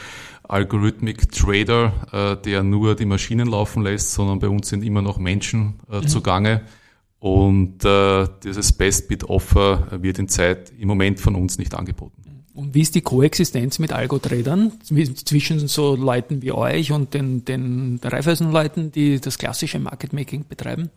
[0.49, 5.19] Algorithmic Trader, äh, der nur die Maschinen laufen lässt, sondern bei uns sind immer noch
[5.19, 6.09] Menschen äh, mhm.
[6.09, 6.63] zugange.
[7.19, 12.23] Und äh, dieses Best Bid Offer wird in Zeit im Moment von uns nicht angeboten.
[12.55, 14.73] Und wie ist die Koexistenz mit Algo-Tradern
[15.25, 20.91] zwischen so Leuten wie euch und den, den Raiffeisen-Leuten, die das klassische Market-Making betreiben?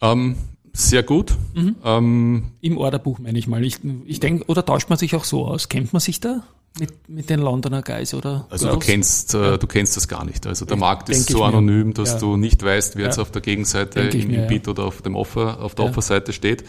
[0.00, 0.36] Ähm,
[0.72, 1.34] sehr gut.
[1.54, 1.76] Mhm.
[1.84, 3.64] Ähm, Im Orderbuch meine ich mal.
[3.64, 5.68] Ich, ich denke, oder tauscht man sich auch so aus?
[5.68, 6.42] Kennt man sich da?
[6.78, 8.46] mit, mit den Londoner Guys, oder?
[8.50, 10.46] Also du kennst, äh, du kennst das gar nicht.
[10.46, 12.18] Also der Ich- Markt ist so anonym, dass Ja.
[12.18, 13.22] du nicht weißt, wer jetzt Ja.
[13.22, 14.46] auf der Gegenseite im, mir, ja.
[14.46, 15.86] Bid oder auf dem Offer, auf der.
[15.86, 16.64] Offerseite steht.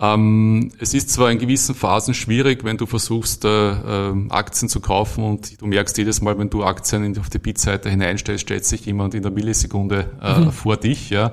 [0.00, 4.80] Ähm, es ist zwar in gewissen Phasen schwierig, wenn du versuchst, äh, ähm, Aktien zu
[4.80, 8.84] kaufen und du merkst jedes Mal, wenn du Aktien auf die Bid-Seite hineinstellst, stellt sich
[8.86, 10.52] jemand in der Millisekunde äh, Mhm.
[10.52, 11.32] vor dich, ja.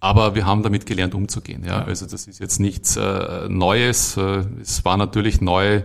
[0.00, 1.62] Aber wir haben damit gelernt, umzugehen.
[1.64, 1.84] Ja.
[1.84, 4.16] Also das ist jetzt nichts äh, Neues.
[4.16, 5.82] Äh, es war natürlich neu,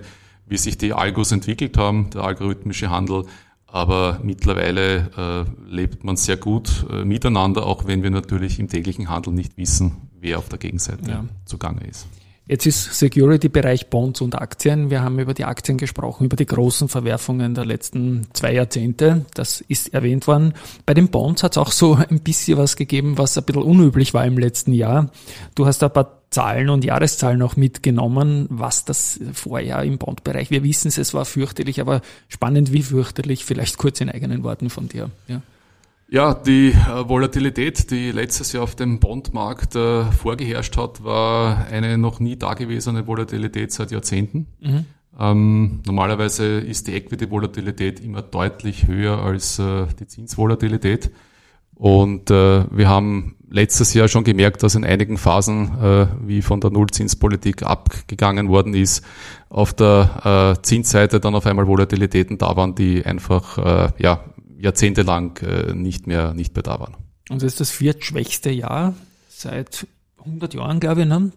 [0.48, 3.26] wie sich die Algos entwickelt haben, der algorithmische Handel.
[3.68, 9.10] Aber mittlerweile äh, lebt man sehr gut äh, miteinander, auch wenn wir natürlich im täglichen
[9.10, 11.24] Handel nicht wissen, wer auf der Gegenseite Ja.
[11.46, 12.08] zugange ist.
[12.48, 14.92] Jetzt ist Security-Bereich Bonds und Aktien.
[14.92, 19.26] Wir haben über die Aktien gesprochen, über die großen Verwerfungen der letzten zwei Jahrzehnte.
[19.34, 20.54] Das ist erwähnt worden.
[20.86, 24.14] Bei den Bonds hat es auch so ein bisschen was gegeben, was ein bisschen unüblich
[24.14, 25.10] war im letzten Jahr.
[25.56, 30.52] Du hast ein paar Zahlen und Jahreszahlen auch mitgenommen, was das Vorjahr im Bondbereich.
[30.52, 33.44] Wir wissen es, es war fürchterlich, aber spannend, wie fürchterlich.
[33.44, 35.10] Vielleicht kurz in eigenen Worten von dir.
[35.28, 35.42] Ja.
[36.08, 41.98] Ja, die äh, Volatilität, die letztes Jahr auf dem Bondmarkt äh, vorgeherrscht hat, war eine
[41.98, 44.48] noch nie dagewesene Volatilität seit Jahrzehnten.
[45.20, 51.10] Ähm, normalerweise ist die Equity-Volatilität immer deutlich höher als äh, die Zinsvolatilität.
[51.74, 56.62] Und äh, wir haben letztes Jahr schon gemerkt, dass in einigen Phasen, äh, wie von
[56.62, 59.04] der Nullzinspolitik abgegangen worden ist,
[59.50, 64.24] auf der äh, Zinsseite dann auf einmal Volatilitäten da waren, die einfach äh, ja,
[64.60, 66.96] jahrzehntelang äh, nicht mehr nicht mehr da waren.
[67.30, 68.94] Und das ist das viertschwächste Jahr
[69.30, 69.88] seit
[70.20, 71.08] 100 Jahren, glaube ich.
[71.08, 71.32] Ne?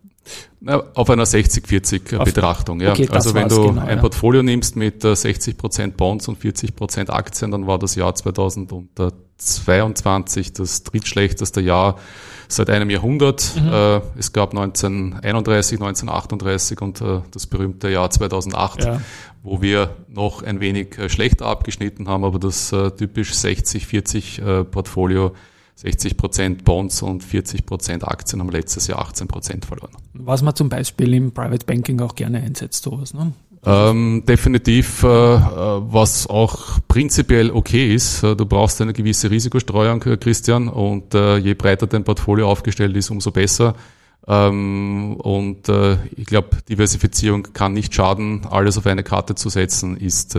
[0.61, 2.81] Na, auf einer 60-40 Auf- Betrachtung.
[2.81, 2.90] Ja.
[2.92, 3.96] Okay, also wenn du genau, ein ja.
[3.96, 8.14] Portfolio nimmst mit äh, 60% Bonds und 40% Aktien, dann war das Jahr
[9.38, 11.96] 2022 das drittschlechteste Jahr
[12.48, 13.53] seit einem Jahrhundert.
[13.61, 13.68] Mhm.
[13.72, 19.01] Äh, es gab 1931, 1938 und äh, das berühmte Jahr 2008, Ja.
[19.42, 25.33] wo wir noch ein wenig äh, schlechter abgeschnitten haben, aber das typisch 60-40 äh, Portfolio
[25.81, 29.92] 60% Bonds und 40% Aktien haben letztes Jahr 18% verloren.
[30.12, 33.14] Was man zum Beispiel im Private Banking auch gerne einsetzt, sowas.
[33.14, 33.33] Ne?
[33.64, 38.23] Ähm, definitiv, äh, äh, was auch prinzipiell okay ist.
[38.23, 42.97] Äh, Du brauchst eine gewisse Risikostreuung, äh, Christian, und äh, je breiter dein Portfolio aufgestellt
[42.97, 43.75] ist, umso besser.
[44.29, 48.47] Ähm, und äh, ich glaube, Diversifizierung kann nicht schaden.
[48.49, 50.35] Alles auf eine Karte zu setzen, ist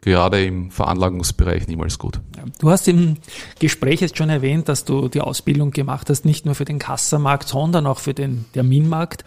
[0.00, 2.20] gerade im Veranlagungsbereich niemals gut.
[2.58, 3.18] Du hast im
[3.60, 7.48] Gespräch jetzt schon erwähnt, dass du die Ausbildung gemacht hast, nicht nur für den Kassamarkt,
[7.48, 9.24] sondern auch für den Terminmarkt.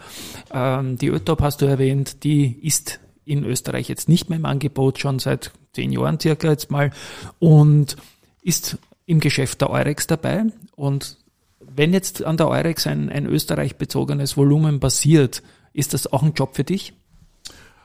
[0.52, 4.98] Ähm, die ÖTOP hast du erwähnt, die ist in Österreich jetzt nicht mehr im Angebot,
[4.98, 6.90] schon seit zehn Jahren circa jetzt mal,
[7.38, 7.96] und
[8.42, 10.44] ist im Geschäft der Eurex dabei.
[10.74, 11.16] Und
[11.60, 16.56] wenn jetzt an der Eurex ein, ein Österreich-bezogenes Volumen passiert, ist das auch ein Job
[16.56, 16.94] für dich?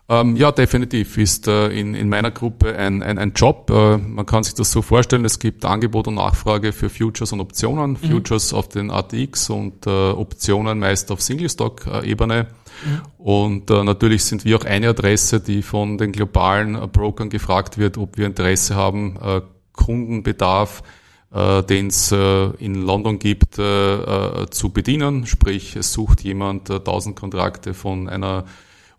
[0.08, 3.72] Ähm, ja, definitiv ist äh, in, in meiner Gruppe ein, ein, ein Job.
[3.72, 7.40] Äh, man kann sich das so vorstellen, es gibt Angebot und Nachfrage für Futures und
[7.40, 7.98] Optionen.
[7.98, 12.48] Futures auf den ATX und äh, Optionen meist auf Single-Stock-Ebene.
[13.18, 17.78] Und äh, natürlich sind wir auch eine Adresse, die von den globalen äh, Brokern gefragt
[17.78, 19.42] wird, ob wir Interesse haben, äh,
[19.74, 20.84] Kundenbedarf
[21.36, 25.26] äh, den es äh, in London gibt, äh, äh, zu bedienen.
[25.26, 28.46] Sprich, es sucht jemand äh, 1000 Kontrakte von einer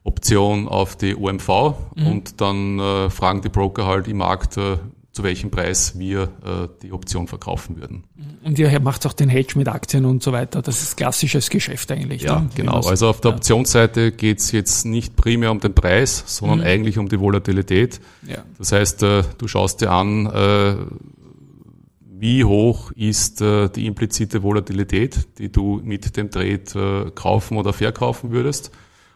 [0.04, 1.48] Option auf die OMV
[1.96, 4.76] und dann äh, fragen die Broker halt im Markt, äh,
[5.16, 8.04] zu welchem Preis wir äh, die Option verkaufen würden.
[8.44, 10.60] Und ihr macht auch den Hedge mit Aktien und so weiter.
[10.60, 12.20] Das ist klassisches Geschäft eigentlich.
[12.20, 12.50] Ja, ne?
[12.54, 12.80] Genau.
[12.80, 13.36] Also auf der ja.
[13.38, 17.98] Optionsseite geht es jetzt nicht primär um den Preis, sondern eigentlich um die Volatilität.
[18.26, 18.44] Ja.
[18.58, 20.76] Das heißt, äh, du schaust dir an, äh,
[22.18, 27.72] wie hoch ist äh, die implizite Volatilität, die du mit dem Trade äh, kaufen oder
[27.72, 28.70] verkaufen würdest.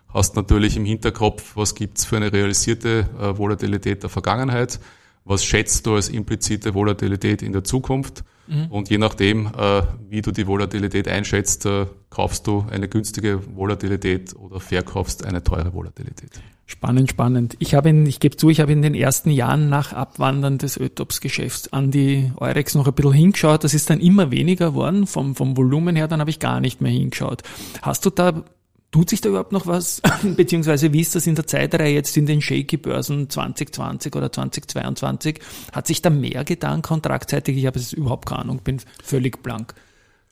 [0.08, 4.80] Hast natürlich im Hinterkopf, was gibt's für eine realisierte äh, Volatilität der Vergangenheit,
[5.24, 8.24] was schätzt du als implizite Volatilität in der Zukunft
[8.68, 14.34] und je nachdem, äh, wie du die Volatilität einschätzt, äh, kaufst du eine günstige Volatilität
[14.34, 16.30] oder verkaufst eine teure Volatilität.
[16.66, 17.56] Spannend, spannend.
[17.60, 20.76] Ich habe in, ich gebe zu, ich habe in den ersten Jahren nach Abwandern des
[20.78, 23.62] Ötops-Geschäfts an die Eurex noch ein bisschen hingeschaut.
[23.62, 26.80] Das ist dann immer weniger geworden vom, vom Volumen her, dann habe ich gar nicht
[26.80, 27.42] mehr hingeschaut.
[27.82, 28.44] Hast du da,
[28.90, 30.02] tut sich da überhaupt noch was?
[30.22, 35.40] Beziehungsweise wie ist das in der Zeitreihe jetzt in den Shaky-Börsen 2020 oder 2022?
[35.72, 37.56] Hat sich da mehr getan kontraktseitig?
[37.56, 39.74] Ich habe es überhaupt keine Ahnung, bin völlig blank.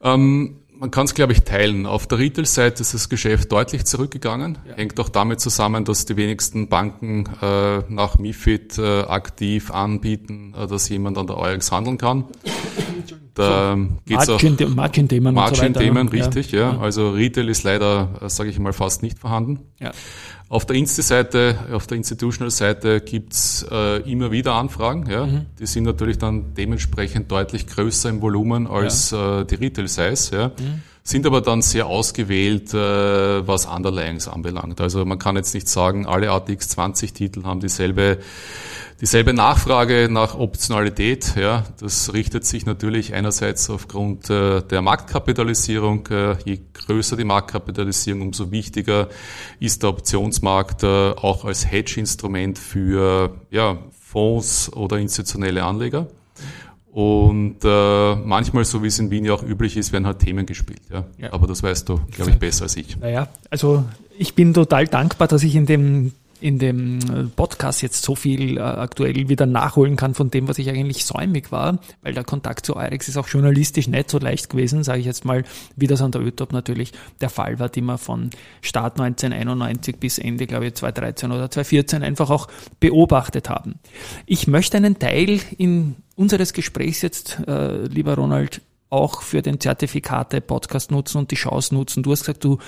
[0.02, 1.86] Ähm, man kann es, glaube ich, teilen.
[1.86, 4.58] Auf der Retail-Seite ist das Geschäft deutlich zurückgegangen.
[4.76, 10.66] Hängt auch damit zusammen, dass die wenigsten Banken äh, nach MIFID äh, aktiv anbieten, äh,
[10.66, 12.24] dass jemand an der Eurex handeln kann.
[13.34, 15.56] da geht es auch Margin- Margin-Themen und so weiter.
[15.62, 16.12] Margin-Themen, ne?
[16.12, 16.78] richtig, ja.
[16.78, 19.60] Also Retail ist leider, sage ich mal, fast nicht vorhanden.
[19.80, 19.92] Ja.
[20.50, 25.08] Auf der Insti-Seite, auf der Institutional-Seite gibt's äh, immer wieder Anfragen.
[25.10, 25.26] Ja.
[25.26, 25.46] Mhm.
[25.58, 30.36] Die sind natürlich dann dementsprechend deutlich größer im Volumen als äh, die Retail-Size.
[30.36, 30.48] Ja.
[30.48, 30.82] Mhm.
[31.08, 32.76] Sind aber dann sehr ausgewählt, äh,
[33.46, 34.78] was Underlyings anbelangt.
[34.78, 38.18] Also man kann jetzt nicht sagen, alle ATX 20-Titel haben dieselbe
[39.00, 46.06] dieselbe Nachfrage nach Optionalität, ja, das richtet sich natürlich einerseits aufgrund äh, der Marktkapitalisierung.
[46.08, 49.08] Äh, je größer die Marktkapitalisierung, umso wichtiger
[49.60, 56.08] ist der Optionsmarkt äh, auch als Hedge-Instrument für ja, Fonds oder institutionelle Anleger.
[56.92, 60.46] Und äh, manchmal, so wie es in Wien ja auch üblich ist, werden halt Themen
[60.46, 60.80] gespielt.
[60.90, 61.04] Ja.
[61.18, 61.32] Ja.
[61.32, 62.98] Aber das weißt du, glaube ich, besser als ich.
[62.98, 63.84] Naja, also
[64.18, 68.58] ich bin total dankbar, dass ich in dem in dem äh, Podcast jetzt so viel
[68.58, 72.66] äh, aktuell wieder nachholen kann von dem, was ich eigentlich säumig war, weil der Kontakt
[72.66, 75.44] zu Eurex ist auch journalistisch nicht so leicht gewesen, sage ich jetzt mal,
[75.76, 78.30] wie das an der ÖTOP natürlich der Fall war, die wir von
[78.62, 82.48] Start 1991 bis Ende, glaube ich, 2013 oder 2014 einfach auch
[82.80, 83.76] beobachtet haben.
[84.26, 90.90] Ich möchte einen Teil in unseres Gesprächs jetzt, äh, lieber Ronald, auch für den Zertifikate-Podcast
[90.90, 92.02] nutzen und die Chance nutzen.
[92.02, 92.58] Du hast gesagt, du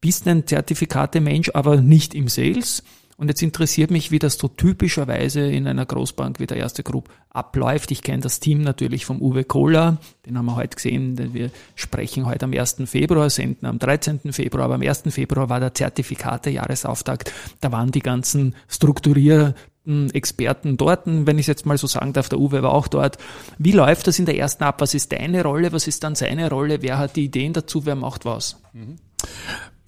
[0.00, 2.82] bist ein Zertifikate-Mensch, aber nicht im Sales.
[3.20, 7.10] Und jetzt interessiert mich, wie das so typischerweise in einer Großbank wie der Erste Group
[7.28, 7.90] abläuft.
[7.90, 11.16] Ich kenne das Team natürlich vom Uwe Kohler, den haben wir heute gesehen.
[11.16, 12.76] denn Wir sprechen heute am 1.
[12.86, 14.32] Februar, senden am 13.
[14.32, 15.02] Februar, aber am 1.
[15.10, 17.30] Februar war der Zertifikate-Jahresauftakt.
[17.60, 22.30] Da waren die ganzen strukturierten Experten dort, wenn ich es jetzt mal so sagen darf.
[22.30, 23.18] Der Uwe war auch dort.
[23.58, 24.80] Wie läuft das in der ersten ab?
[24.80, 25.72] Was ist deine Rolle?
[25.72, 26.80] Was ist dann seine Rolle?
[26.80, 27.84] Wer hat die Ideen dazu?
[27.84, 28.62] Wer macht was?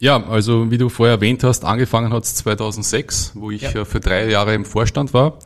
[0.03, 3.71] Ja, also wie du vorher erwähnt hast, angefangen hat es 2006, wo ich Ja.
[3.71, 5.39] äh, für drei Jahre im Vorstand war.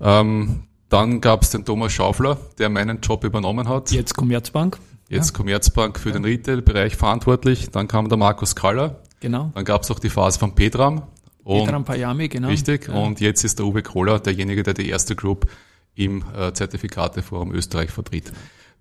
[0.00, 3.90] Ähm, dann gab es den Thomas Schaufler, der meinen Job übernommen hat.
[3.90, 4.78] Jetzt Commerzbank.
[5.10, 7.68] Jetzt Commerzbank für den Retail-Bereich verantwortlich.
[7.70, 9.02] Dann kam der Markus Kaller.
[9.20, 9.52] Genau.
[9.54, 11.02] Dann gab es auch die Phase von Petram.
[11.44, 12.48] Und, Petram Payami, genau.
[12.48, 12.88] Richtig.
[12.88, 12.94] Ja.
[12.94, 15.50] Und jetzt ist der Uwe Kohler derjenige, der die erste Group
[15.94, 18.32] im äh, Zertifikateforum Österreich vertritt.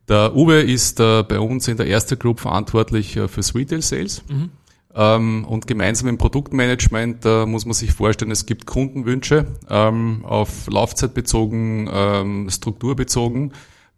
[0.08, 4.24] Der Uwe ist äh, bei uns in der erste Group verantwortlich äh, fürs Retail Sales.
[4.30, 4.52] Mhm.
[4.98, 10.68] Ähm, und gemeinsam im Produktmanagement äh, muss man sich vorstellen, es gibt Kundenwünsche ähm, auf
[10.72, 13.54] Laufzeit bezogen, ähm, strukturbezogen,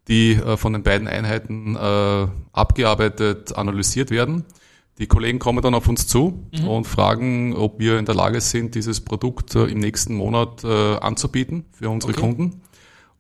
[0.09, 4.43] die äh, von den beiden Einheiten äh, abgearbeitet, analysiert werden.
[4.97, 8.75] Die Kollegen kommen dann auf uns zu und fragen, ob wir in der Lage sind,
[8.75, 12.19] dieses Produkt äh, im nächsten Monat äh, anzubieten für unsere Okay.
[12.19, 12.61] Kunden.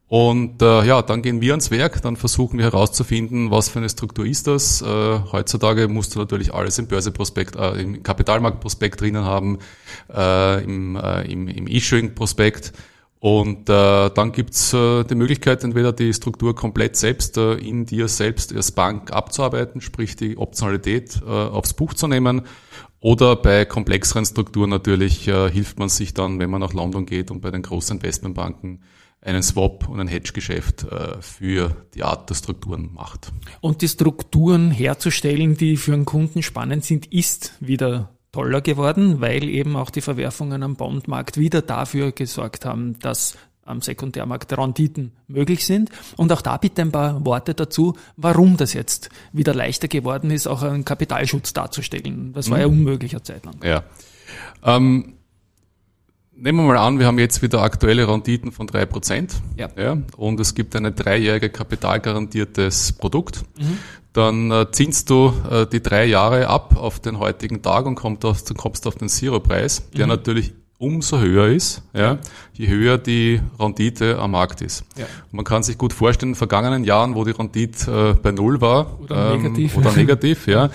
[0.09, 3.89] Und äh, ja, dann gehen wir ans Werk, dann versuchen wir herauszufinden, was für eine
[3.89, 4.81] Struktur ist das.
[4.81, 4.85] Äh,
[5.31, 9.59] heutzutage musst du natürlich alles im Börseprospekt, äh, im Kapitalmarktprospekt drinnen haben,
[10.11, 12.73] äh, im, äh, im, im Issuing-Prospekt.
[13.19, 18.07] Und äh, dann gibt's äh, die Möglichkeit, entweder die Struktur komplett selbst äh, in dir
[18.07, 22.41] selbst als Bank abzuarbeiten, sprich die Optionalität äh, aufs Buch zu nehmen.
[22.99, 27.29] Oder bei komplexeren Strukturen natürlich äh, hilft man sich dann, wenn man nach London geht
[27.29, 28.81] und bei den großen Investmentbanken
[29.21, 33.31] einen Swap und ein Hedge-Geschäft äh, für die Art der Strukturen macht.
[33.61, 39.43] Und die Strukturen herzustellen, die für einen Kunden spannend sind, ist wieder toller geworden, weil
[39.49, 45.65] eben auch die Verwerfungen am Bondmarkt wieder dafür gesorgt haben, dass am Sekundärmarkt Renditen möglich
[45.65, 45.91] sind.
[46.17, 50.47] Und auch da bitte ein paar Worte dazu, warum das jetzt wieder leichter geworden ist,
[50.47, 52.33] auch einen Kapitalschutz darzustellen.
[52.33, 53.57] Das war ja unmöglich eine Zeit lang.
[53.63, 53.83] Ja.
[54.63, 55.18] Ähm,
[56.41, 59.35] nehmen wir mal an, wir haben jetzt wieder aktuelle Renditen von drei Prozent.
[59.57, 59.67] Ja.
[59.77, 63.43] Ja, und es gibt eine dreijährige kapitalgarantiertes Produkt.
[63.57, 63.77] Mhm.
[64.13, 68.25] Dann äh, zinsst du äh, die drei Jahre ab auf den heutigen Tag und kommst
[68.25, 70.09] auf, kommst auf den Zero-Preis, der Mhm.
[70.09, 72.19] natürlich umso höher ist, ja,
[72.53, 74.85] je höher die Rendite am Markt ist.
[74.97, 75.05] Ja.
[75.31, 78.61] Man kann sich gut vorstellen, in den vergangenen Jahren, wo die Rendite äh, bei Null
[78.61, 79.75] war Oder negativ.
[79.77, 80.69] oder negativ, ja,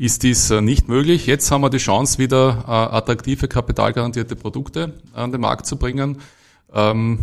[0.00, 1.26] ist dies äh, nicht möglich.
[1.26, 6.22] Jetzt haben wir die Chance, wieder äh, attraktive kapitalgarantierte Produkte an den Markt zu bringen,
[6.72, 7.18] ähm,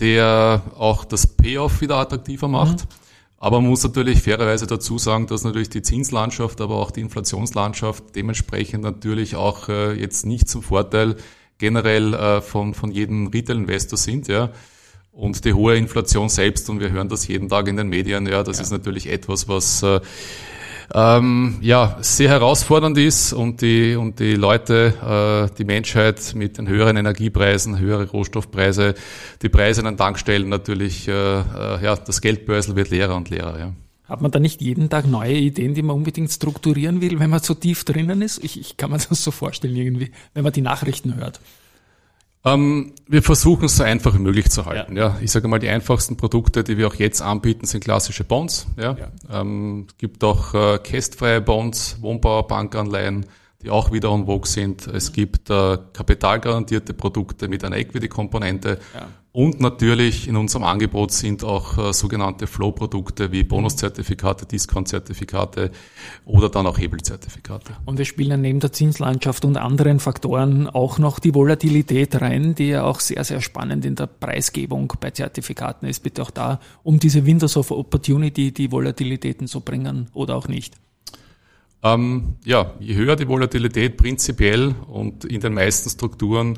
[0.00, 2.86] der auch das Payoff wieder attraktiver macht.
[3.36, 8.16] Aber man muss natürlich fairerweise dazu sagen, dass natürlich die Zinslandschaft, aber auch die Inflationslandschaft
[8.16, 11.16] dementsprechend natürlich auch äh, jetzt nicht zum Vorteil
[11.58, 14.50] generell von, von jedem Retail-Investor sind, ja.
[15.12, 18.42] Und die hohe Inflation selbst, und wir hören das jeden Tag in den Medien, ja,
[18.42, 20.00] das ist natürlich etwas, was äh,
[20.92, 26.68] ähm, ja, sehr herausfordernd ist und die, und die Leute, äh, die Menschheit mit den
[26.68, 28.94] höheren Energiepreisen, höhere Rohstoffpreise,
[29.42, 33.58] die Preise an den Tankstellen natürlich, äh, äh, ja, das Geldbörsel wird leerer und leerer.
[33.58, 33.72] Ja.
[34.04, 37.40] Hat man da nicht jeden Tag neue Ideen, die man unbedingt strukturieren will, wenn man
[37.40, 38.44] so tief drinnen ist?
[38.44, 41.40] Ich, ich kann mir das so vorstellen irgendwie, wenn man die Nachrichten hört.
[42.46, 44.96] Ähm, wir versuchen es so einfach wie möglich zu halten.
[44.96, 45.16] Ja.
[45.20, 48.66] Ich sage mal, die einfachsten Produkte, die wir auch jetzt anbieten, sind klassische Bonds.
[48.76, 48.96] Ja.
[48.96, 49.40] ja.
[49.40, 53.26] Ähm, es gibt auch äh, kästfreie Bonds, Wohnbauer, Bankanleihen,
[53.62, 54.86] die auch wieder on vogue sind.
[54.86, 58.78] Es gibt äh, kapitalgarantierte Produkte mit einer Equity-Komponente.
[58.94, 59.08] Ja.
[59.36, 65.72] Und natürlich in unserem Angebot sind auch äh, sogenannte Flow-Produkte wie Bonuszertifikate, Discount-Zertifikate
[66.24, 67.72] oder dann auch Hebelzertifikate.
[67.84, 72.68] Und wir spielen neben der Zinslandschaft und anderen Faktoren auch noch die Volatilität rein, die
[72.68, 76.04] ja auch sehr, sehr spannend in der Preisgebung bei Zertifikaten ist.
[76.04, 80.76] Bitte auch da, um diese Windows of Opportunity, die Volatilitäten zu bringen oder auch nicht.
[81.82, 86.56] Ähm, ja, je höher die Volatilität prinzipiell und in den meisten Strukturen,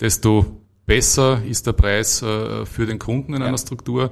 [0.00, 3.48] desto besser ist der Preis äh, für den Kunden in ja.
[3.48, 4.10] einer Struktur.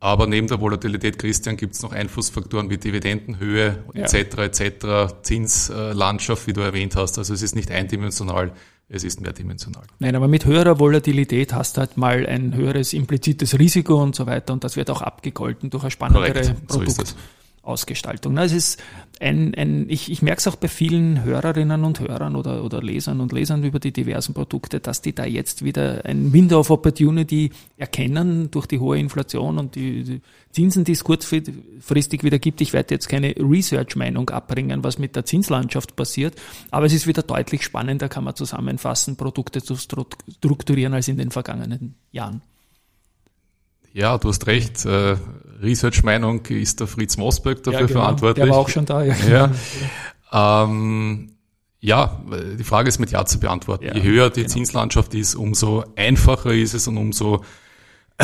[0.00, 4.02] Aber neben der Volatilität, Christian, gibt es noch Einflussfaktoren wie Dividendenhöhe ja.
[4.02, 4.60] etc.
[4.60, 5.14] etc.
[5.22, 7.18] Zinslandschaft, wie du erwähnt hast.
[7.18, 8.52] Also es ist nicht eindimensional,
[8.88, 9.84] es ist mehrdimensional.
[10.00, 14.26] Nein, aber mit höherer Volatilität hast du halt mal ein höheres implizites Risiko und so
[14.26, 17.06] weiter und das wird auch abgegolten durch ein spannendere Korrekt, Produkt.
[17.06, 17.14] So
[17.62, 18.36] Ausgestaltung.
[18.38, 18.82] es ist
[19.20, 23.20] ein, ein ich, ich merke es auch bei vielen Hörerinnen und Hörern oder, oder Lesern
[23.20, 27.50] und Lesern über die diversen Produkte, dass die da jetzt wieder ein Window of Opportunity
[27.76, 32.60] erkennen durch die hohe Inflation und die, die Zinsen, die es kurzfristig wieder gibt.
[32.60, 36.34] Ich werde jetzt keine Research-Meinung abbringen, was mit der Zinslandschaft passiert,
[36.72, 41.30] aber es ist wieder deutlich spannender, kann man zusammenfassen, Produkte zu strukturieren als in den
[41.30, 42.42] vergangenen Jahren.
[43.92, 44.84] Ja, du hast recht.
[44.84, 45.16] Äh,
[45.62, 48.00] Research-Meinung ist der Fritz Mosberg dafür ja, genau.
[48.00, 48.44] verantwortlich.
[48.44, 49.04] Der war auch schon da.
[49.04, 49.14] Ja,
[50.32, 50.64] ja.
[50.64, 51.32] Ähm,
[51.80, 52.22] ja,
[52.58, 53.84] die Frage ist mit Ja zu beantworten.
[53.84, 54.52] Ja, Je höher die genau.
[54.52, 57.44] Zinslandschaft ist, umso einfacher ist es und umso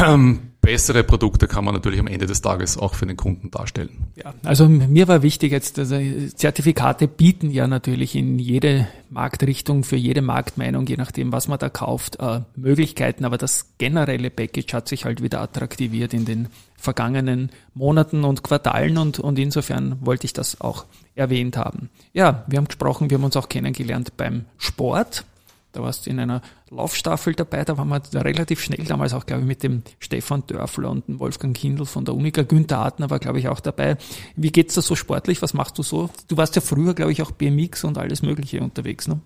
[0.04, 4.08] ähm, bessere Produkte kann man natürlich am Ende des Tages auch für den Kunden darstellen.
[4.16, 5.98] Ja, also mir war wichtig jetzt, also
[6.34, 11.70] Zertifikate bieten ja natürlich in jede Marktrichtung, für jede Marktmeinung, je nachdem, was man da
[11.70, 17.50] kauft, äh, Möglichkeiten, aber das generelle Package hat sich halt wieder attraktiviert in den vergangenen
[17.72, 20.84] Monaten und Quartalen und, und insofern wollte ich das auch
[21.14, 21.88] erwähnt haben.
[22.12, 25.24] Ja, wir haben gesprochen, wir haben uns auch kennengelernt beim Sport.
[25.72, 26.40] Da warst du in einer
[26.70, 30.90] Laufstaffel dabei, da waren wir relativ schnell damals auch, glaube ich, mit dem Stefan Dörfler
[30.90, 32.42] und dem Wolfgang Kindl von der Unika.
[32.42, 33.96] Günther Adner war, glaube ich, auch dabei.
[34.34, 35.42] Wie geht's da so sportlich?
[35.42, 36.10] Was machst du so?
[36.26, 39.20] Du warst ja früher, glaube ich, auch BMX und alles Mögliche unterwegs, ne?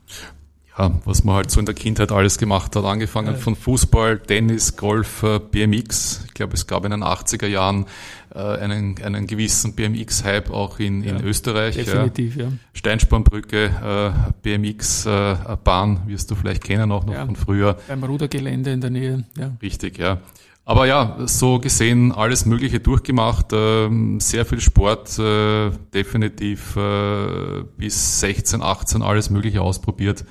[0.79, 4.77] Ja, was man halt so in der Kindheit alles gemacht hat, angefangen von Fußball, Tennis,
[4.77, 6.25] Golf, äh, BMX.
[6.27, 7.87] Ich glaube, es gab in den 80er Jahren
[8.35, 11.77] äh, einen, einen gewissen BMX-Hype auch in, in Österreich.
[11.77, 12.45] Definitiv, ja.
[12.45, 12.53] ja.
[12.73, 17.77] Steinspornbrücke, äh, BMX-Bahn, äh, wirst du vielleicht kennen auch noch ja, von früher.
[17.87, 19.53] Beim Rudergelände in der Nähe, ja.
[19.61, 20.19] Richtig, ja.
[20.65, 28.21] Aber ja, so gesehen alles Mögliche durchgemacht, ähm, sehr viel Sport, äh, definitiv äh, bis
[28.21, 30.25] 16, 18 alles Mögliche ausprobiert.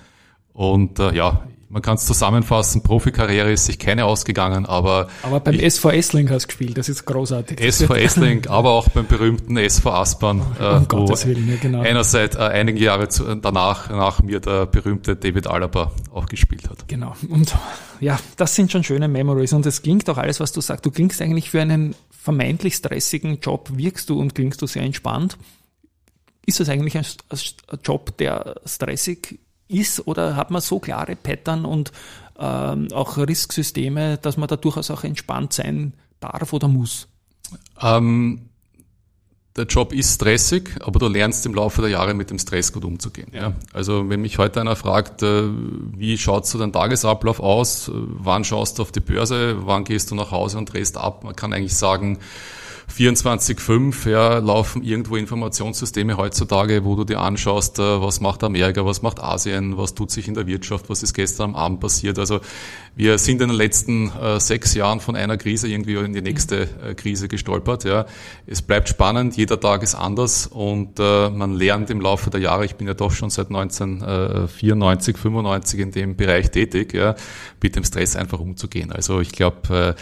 [0.61, 5.07] Und äh, ja, man kann es zusammenfassen, Profikarriere ist sich keine ausgegangen, aber...
[5.23, 7.59] Aber beim ich, SV Essling hast du gespielt, das ist großartig.
[7.59, 11.81] SV Essling, aber auch beim berühmten SV Aspern, äh, um Gottes Willen, ja, genau.
[11.81, 16.87] einerseits äh, einige Jahre zu, danach nach mir der berühmte David Alaba auch gespielt hat.
[16.87, 17.55] Genau, und
[17.99, 20.85] ja, das sind schon schöne Memories und es klingt auch alles, was du sagst.
[20.85, 25.39] Du klingst eigentlich für einen vermeintlich stressigen Job, wirkst du und klingst du sehr entspannt.
[26.45, 29.39] Ist das eigentlich ein, ein Job, der stressig
[29.71, 31.91] ist oder hat man so klare Pattern und
[32.39, 37.07] ähm, auch Risksysteme, dass man da durchaus auch entspannt sein darf oder muss?
[37.81, 38.49] Ähm,
[39.57, 42.85] der Job ist stressig, aber du lernst im Laufe der Jahre mit dem Stress gut
[42.85, 43.31] umzugehen.
[43.33, 43.53] Ja.
[43.73, 45.43] Also wenn mich heute einer fragt, äh,
[45.97, 50.15] wie schaut so dein Tagesablauf aus, wann schaust du auf die Börse, wann gehst du
[50.15, 52.19] nach Hause und drehst ab, man kann eigentlich sagen,
[52.89, 59.01] 24-5 ja, laufen irgendwo Informationssysteme heutzutage, wo du dir anschaust, äh, was macht Amerika, was
[59.01, 62.19] macht Asien, was tut sich in der Wirtschaft, was ist gestern am Abend passiert.
[62.19, 62.41] Also
[62.95, 66.67] wir sind in den letzten äh, sechs Jahren von einer Krise irgendwie in die nächste
[66.83, 67.83] äh, Krise gestolpert.
[67.83, 68.05] Ja.
[68.45, 72.75] Es bleibt spannend, jeder Tag ist anders und man lernt im Laufe der Jahre, ich
[72.75, 77.15] bin ja doch schon seit 1994, 95 in dem Bereich tätig, ja,
[77.61, 78.91] mit dem Stress einfach umzugehen.
[78.91, 79.95] Also ich glaube,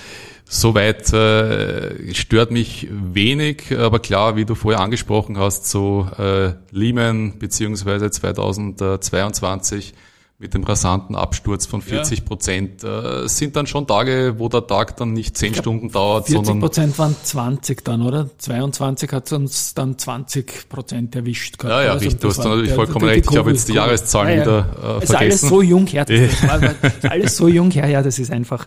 [0.51, 7.37] Soweit äh, stört mich wenig, aber klar, wie du vorher angesprochen hast, so äh, Lehman
[7.37, 9.93] beziehungsweise 2022
[10.39, 14.97] mit dem rasanten Absturz von 40 Prozent äh, sind dann schon Tage, wo der Tag
[14.97, 16.61] dann nicht 10 glaub, Stunden dauert, 40 sondern...
[16.61, 18.29] 40 Prozent waren 20 dann, oder?
[18.39, 21.59] 22 hat uns dann 20 Prozent erwischt.
[21.59, 21.73] Gehabt.
[21.73, 23.27] Ja, ja, also richtig, du hast natürlich vollkommen recht.
[23.29, 24.41] Ich habe jetzt die Jahreszahlen ja, ja.
[24.41, 25.13] wieder äh, ist vergessen.
[25.13, 26.43] Ist alles so jung her, das
[27.03, 28.65] war, alles so jung her, ja, das ist einfach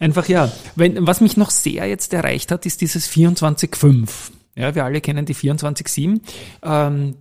[0.00, 0.50] einfach ja.
[0.74, 4.08] Wenn, was mich noch sehr jetzt erreicht hat, ist dieses 24.5.
[4.56, 6.20] Ja, wir alle kennen die 24.7.
[6.62, 7.14] Ähm,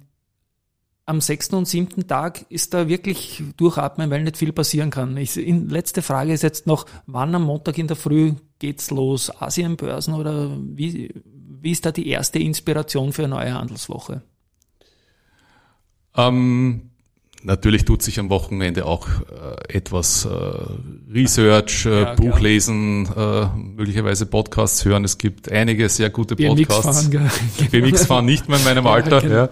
[1.06, 5.18] am sechsten und siebten Tag ist da wirklich durchatmen, weil nicht viel passieren kann.
[5.18, 9.32] Ich, in, letzte Frage ist jetzt noch, wann am Montag in der Früh geht's los?
[9.42, 14.22] Asienbörsen oder wie, wie ist da die erste Inspiration für eine neue Handelswoche?
[16.16, 16.89] Ähm,
[17.42, 20.30] Natürlich tut sich am Wochenende auch äh, etwas äh,
[21.14, 25.06] Research, äh, ja, Buch lesen, äh, möglicherweise Podcasts hören.
[25.06, 27.08] Es gibt einige sehr gute BMX Podcasts.
[27.08, 27.32] Fahren,
[27.72, 29.22] BMX fahren nicht mehr in meinem Alter.
[29.22, 29.50] Genau.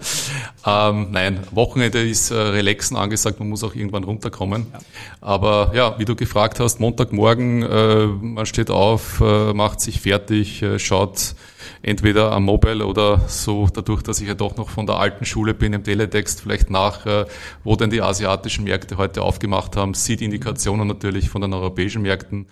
[0.66, 0.90] Ja.
[0.90, 4.66] Ähm, nein, Wochenende ist äh, relaxen angesagt, man muss auch irgendwann runterkommen.
[4.70, 4.78] Ja.
[5.22, 10.62] Aber ja, wie du gefragt hast, Montagmorgen, äh, man steht auf, äh, macht sich fertig,
[10.62, 11.34] äh, schaut
[11.82, 15.54] entweder am Mobile oder so dadurch, dass ich ja doch noch von der alten Schule
[15.54, 17.26] bin im Teletext vielleicht nach, äh,
[17.64, 22.46] wo denn die asiatischen Märkte heute aufgemacht haben, sieht Indikationen natürlich von den europäischen Märkten.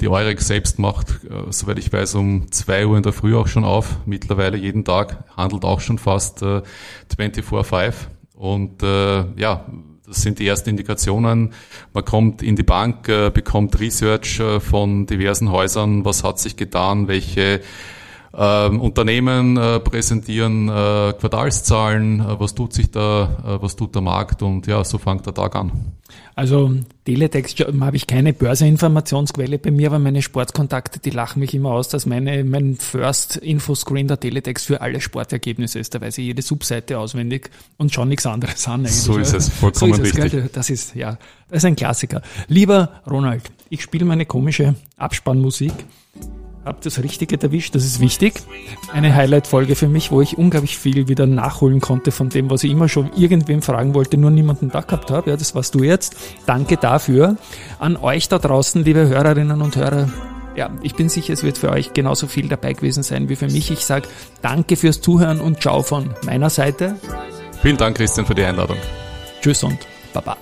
[0.00, 3.48] Die Eurex selbst macht, äh, soweit ich weiß, um zwei Uhr in der Früh auch
[3.48, 6.62] schon auf, mittlerweile jeden Tag, handelt auch schon fast äh,
[7.16, 7.94] 24-5
[8.34, 9.66] und äh, ja,
[10.10, 11.52] das sind die ersten Indikationen.
[11.92, 16.04] Man kommt in die Bank, äh, bekommt Research äh, von diversen Häusern.
[16.04, 17.06] Was hat sich getan?
[17.06, 17.60] Welche
[18.36, 24.02] ähm, Unternehmen äh, präsentieren äh, Quartalszahlen, äh, was tut sich da, äh, was tut der
[24.02, 25.72] Markt und ja, so fängt der Tag an.
[26.36, 26.72] Also
[27.04, 31.88] Teletext habe ich keine Börseinformationsquelle bei mir, aber meine Sportkontakte, die lachen mich immer aus,
[31.88, 35.94] dass meine, mein First Infoscreen der Teletext für alle Sportergebnisse ist.
[35.94, 38.80] Da weiß ich jede Subseite auswendig und schon nichts anderes an.
[38.80, 38.94] Eigentlich.
[38.94, 40.52] So ist es, vollkommen so ist es, richtig.
[40.52, 41.18] Das ist, ja,
[41.48, 42.22] das ist ein Klassiker.
[42.48, 45.72] Lieber Ronald, ich spiele meine komische Abspannmusik.
[46.64, 48.34] Hab das Richtige erwischt, das ist wichtig.
[48.92, 52.70] Eine Highlight-Folge für mich, wo ich unglaublich viel wieder nachholen konnte von dem, was ich
[52.70, 55.30] immer schon irgendwem fragen wollte, nur niemanden da gehabt habe.
[55.30, 56.16] Ja, das warst du jetzt.
[56.44, 57.36] Danke dafür.
[57.78, 60.10] An euch da draußen, liebe Hörerinnen und Hörer.
[60.54, 63.48] Ja, ich bin sicher, es wird für euch genauso viel dabei gewesen sein wie für
[63.48, 63.70] mich.
[63.70, 64.08] Ich sage
[64.42, 66.96] danke fürs Zuhören und ciao von meiner Seite.
[67.62, 68.76] Vielen Dank, Christian, für die Einladung.
[69.40, 69.78] Tschüss und
[70.12, 70.36] Baba.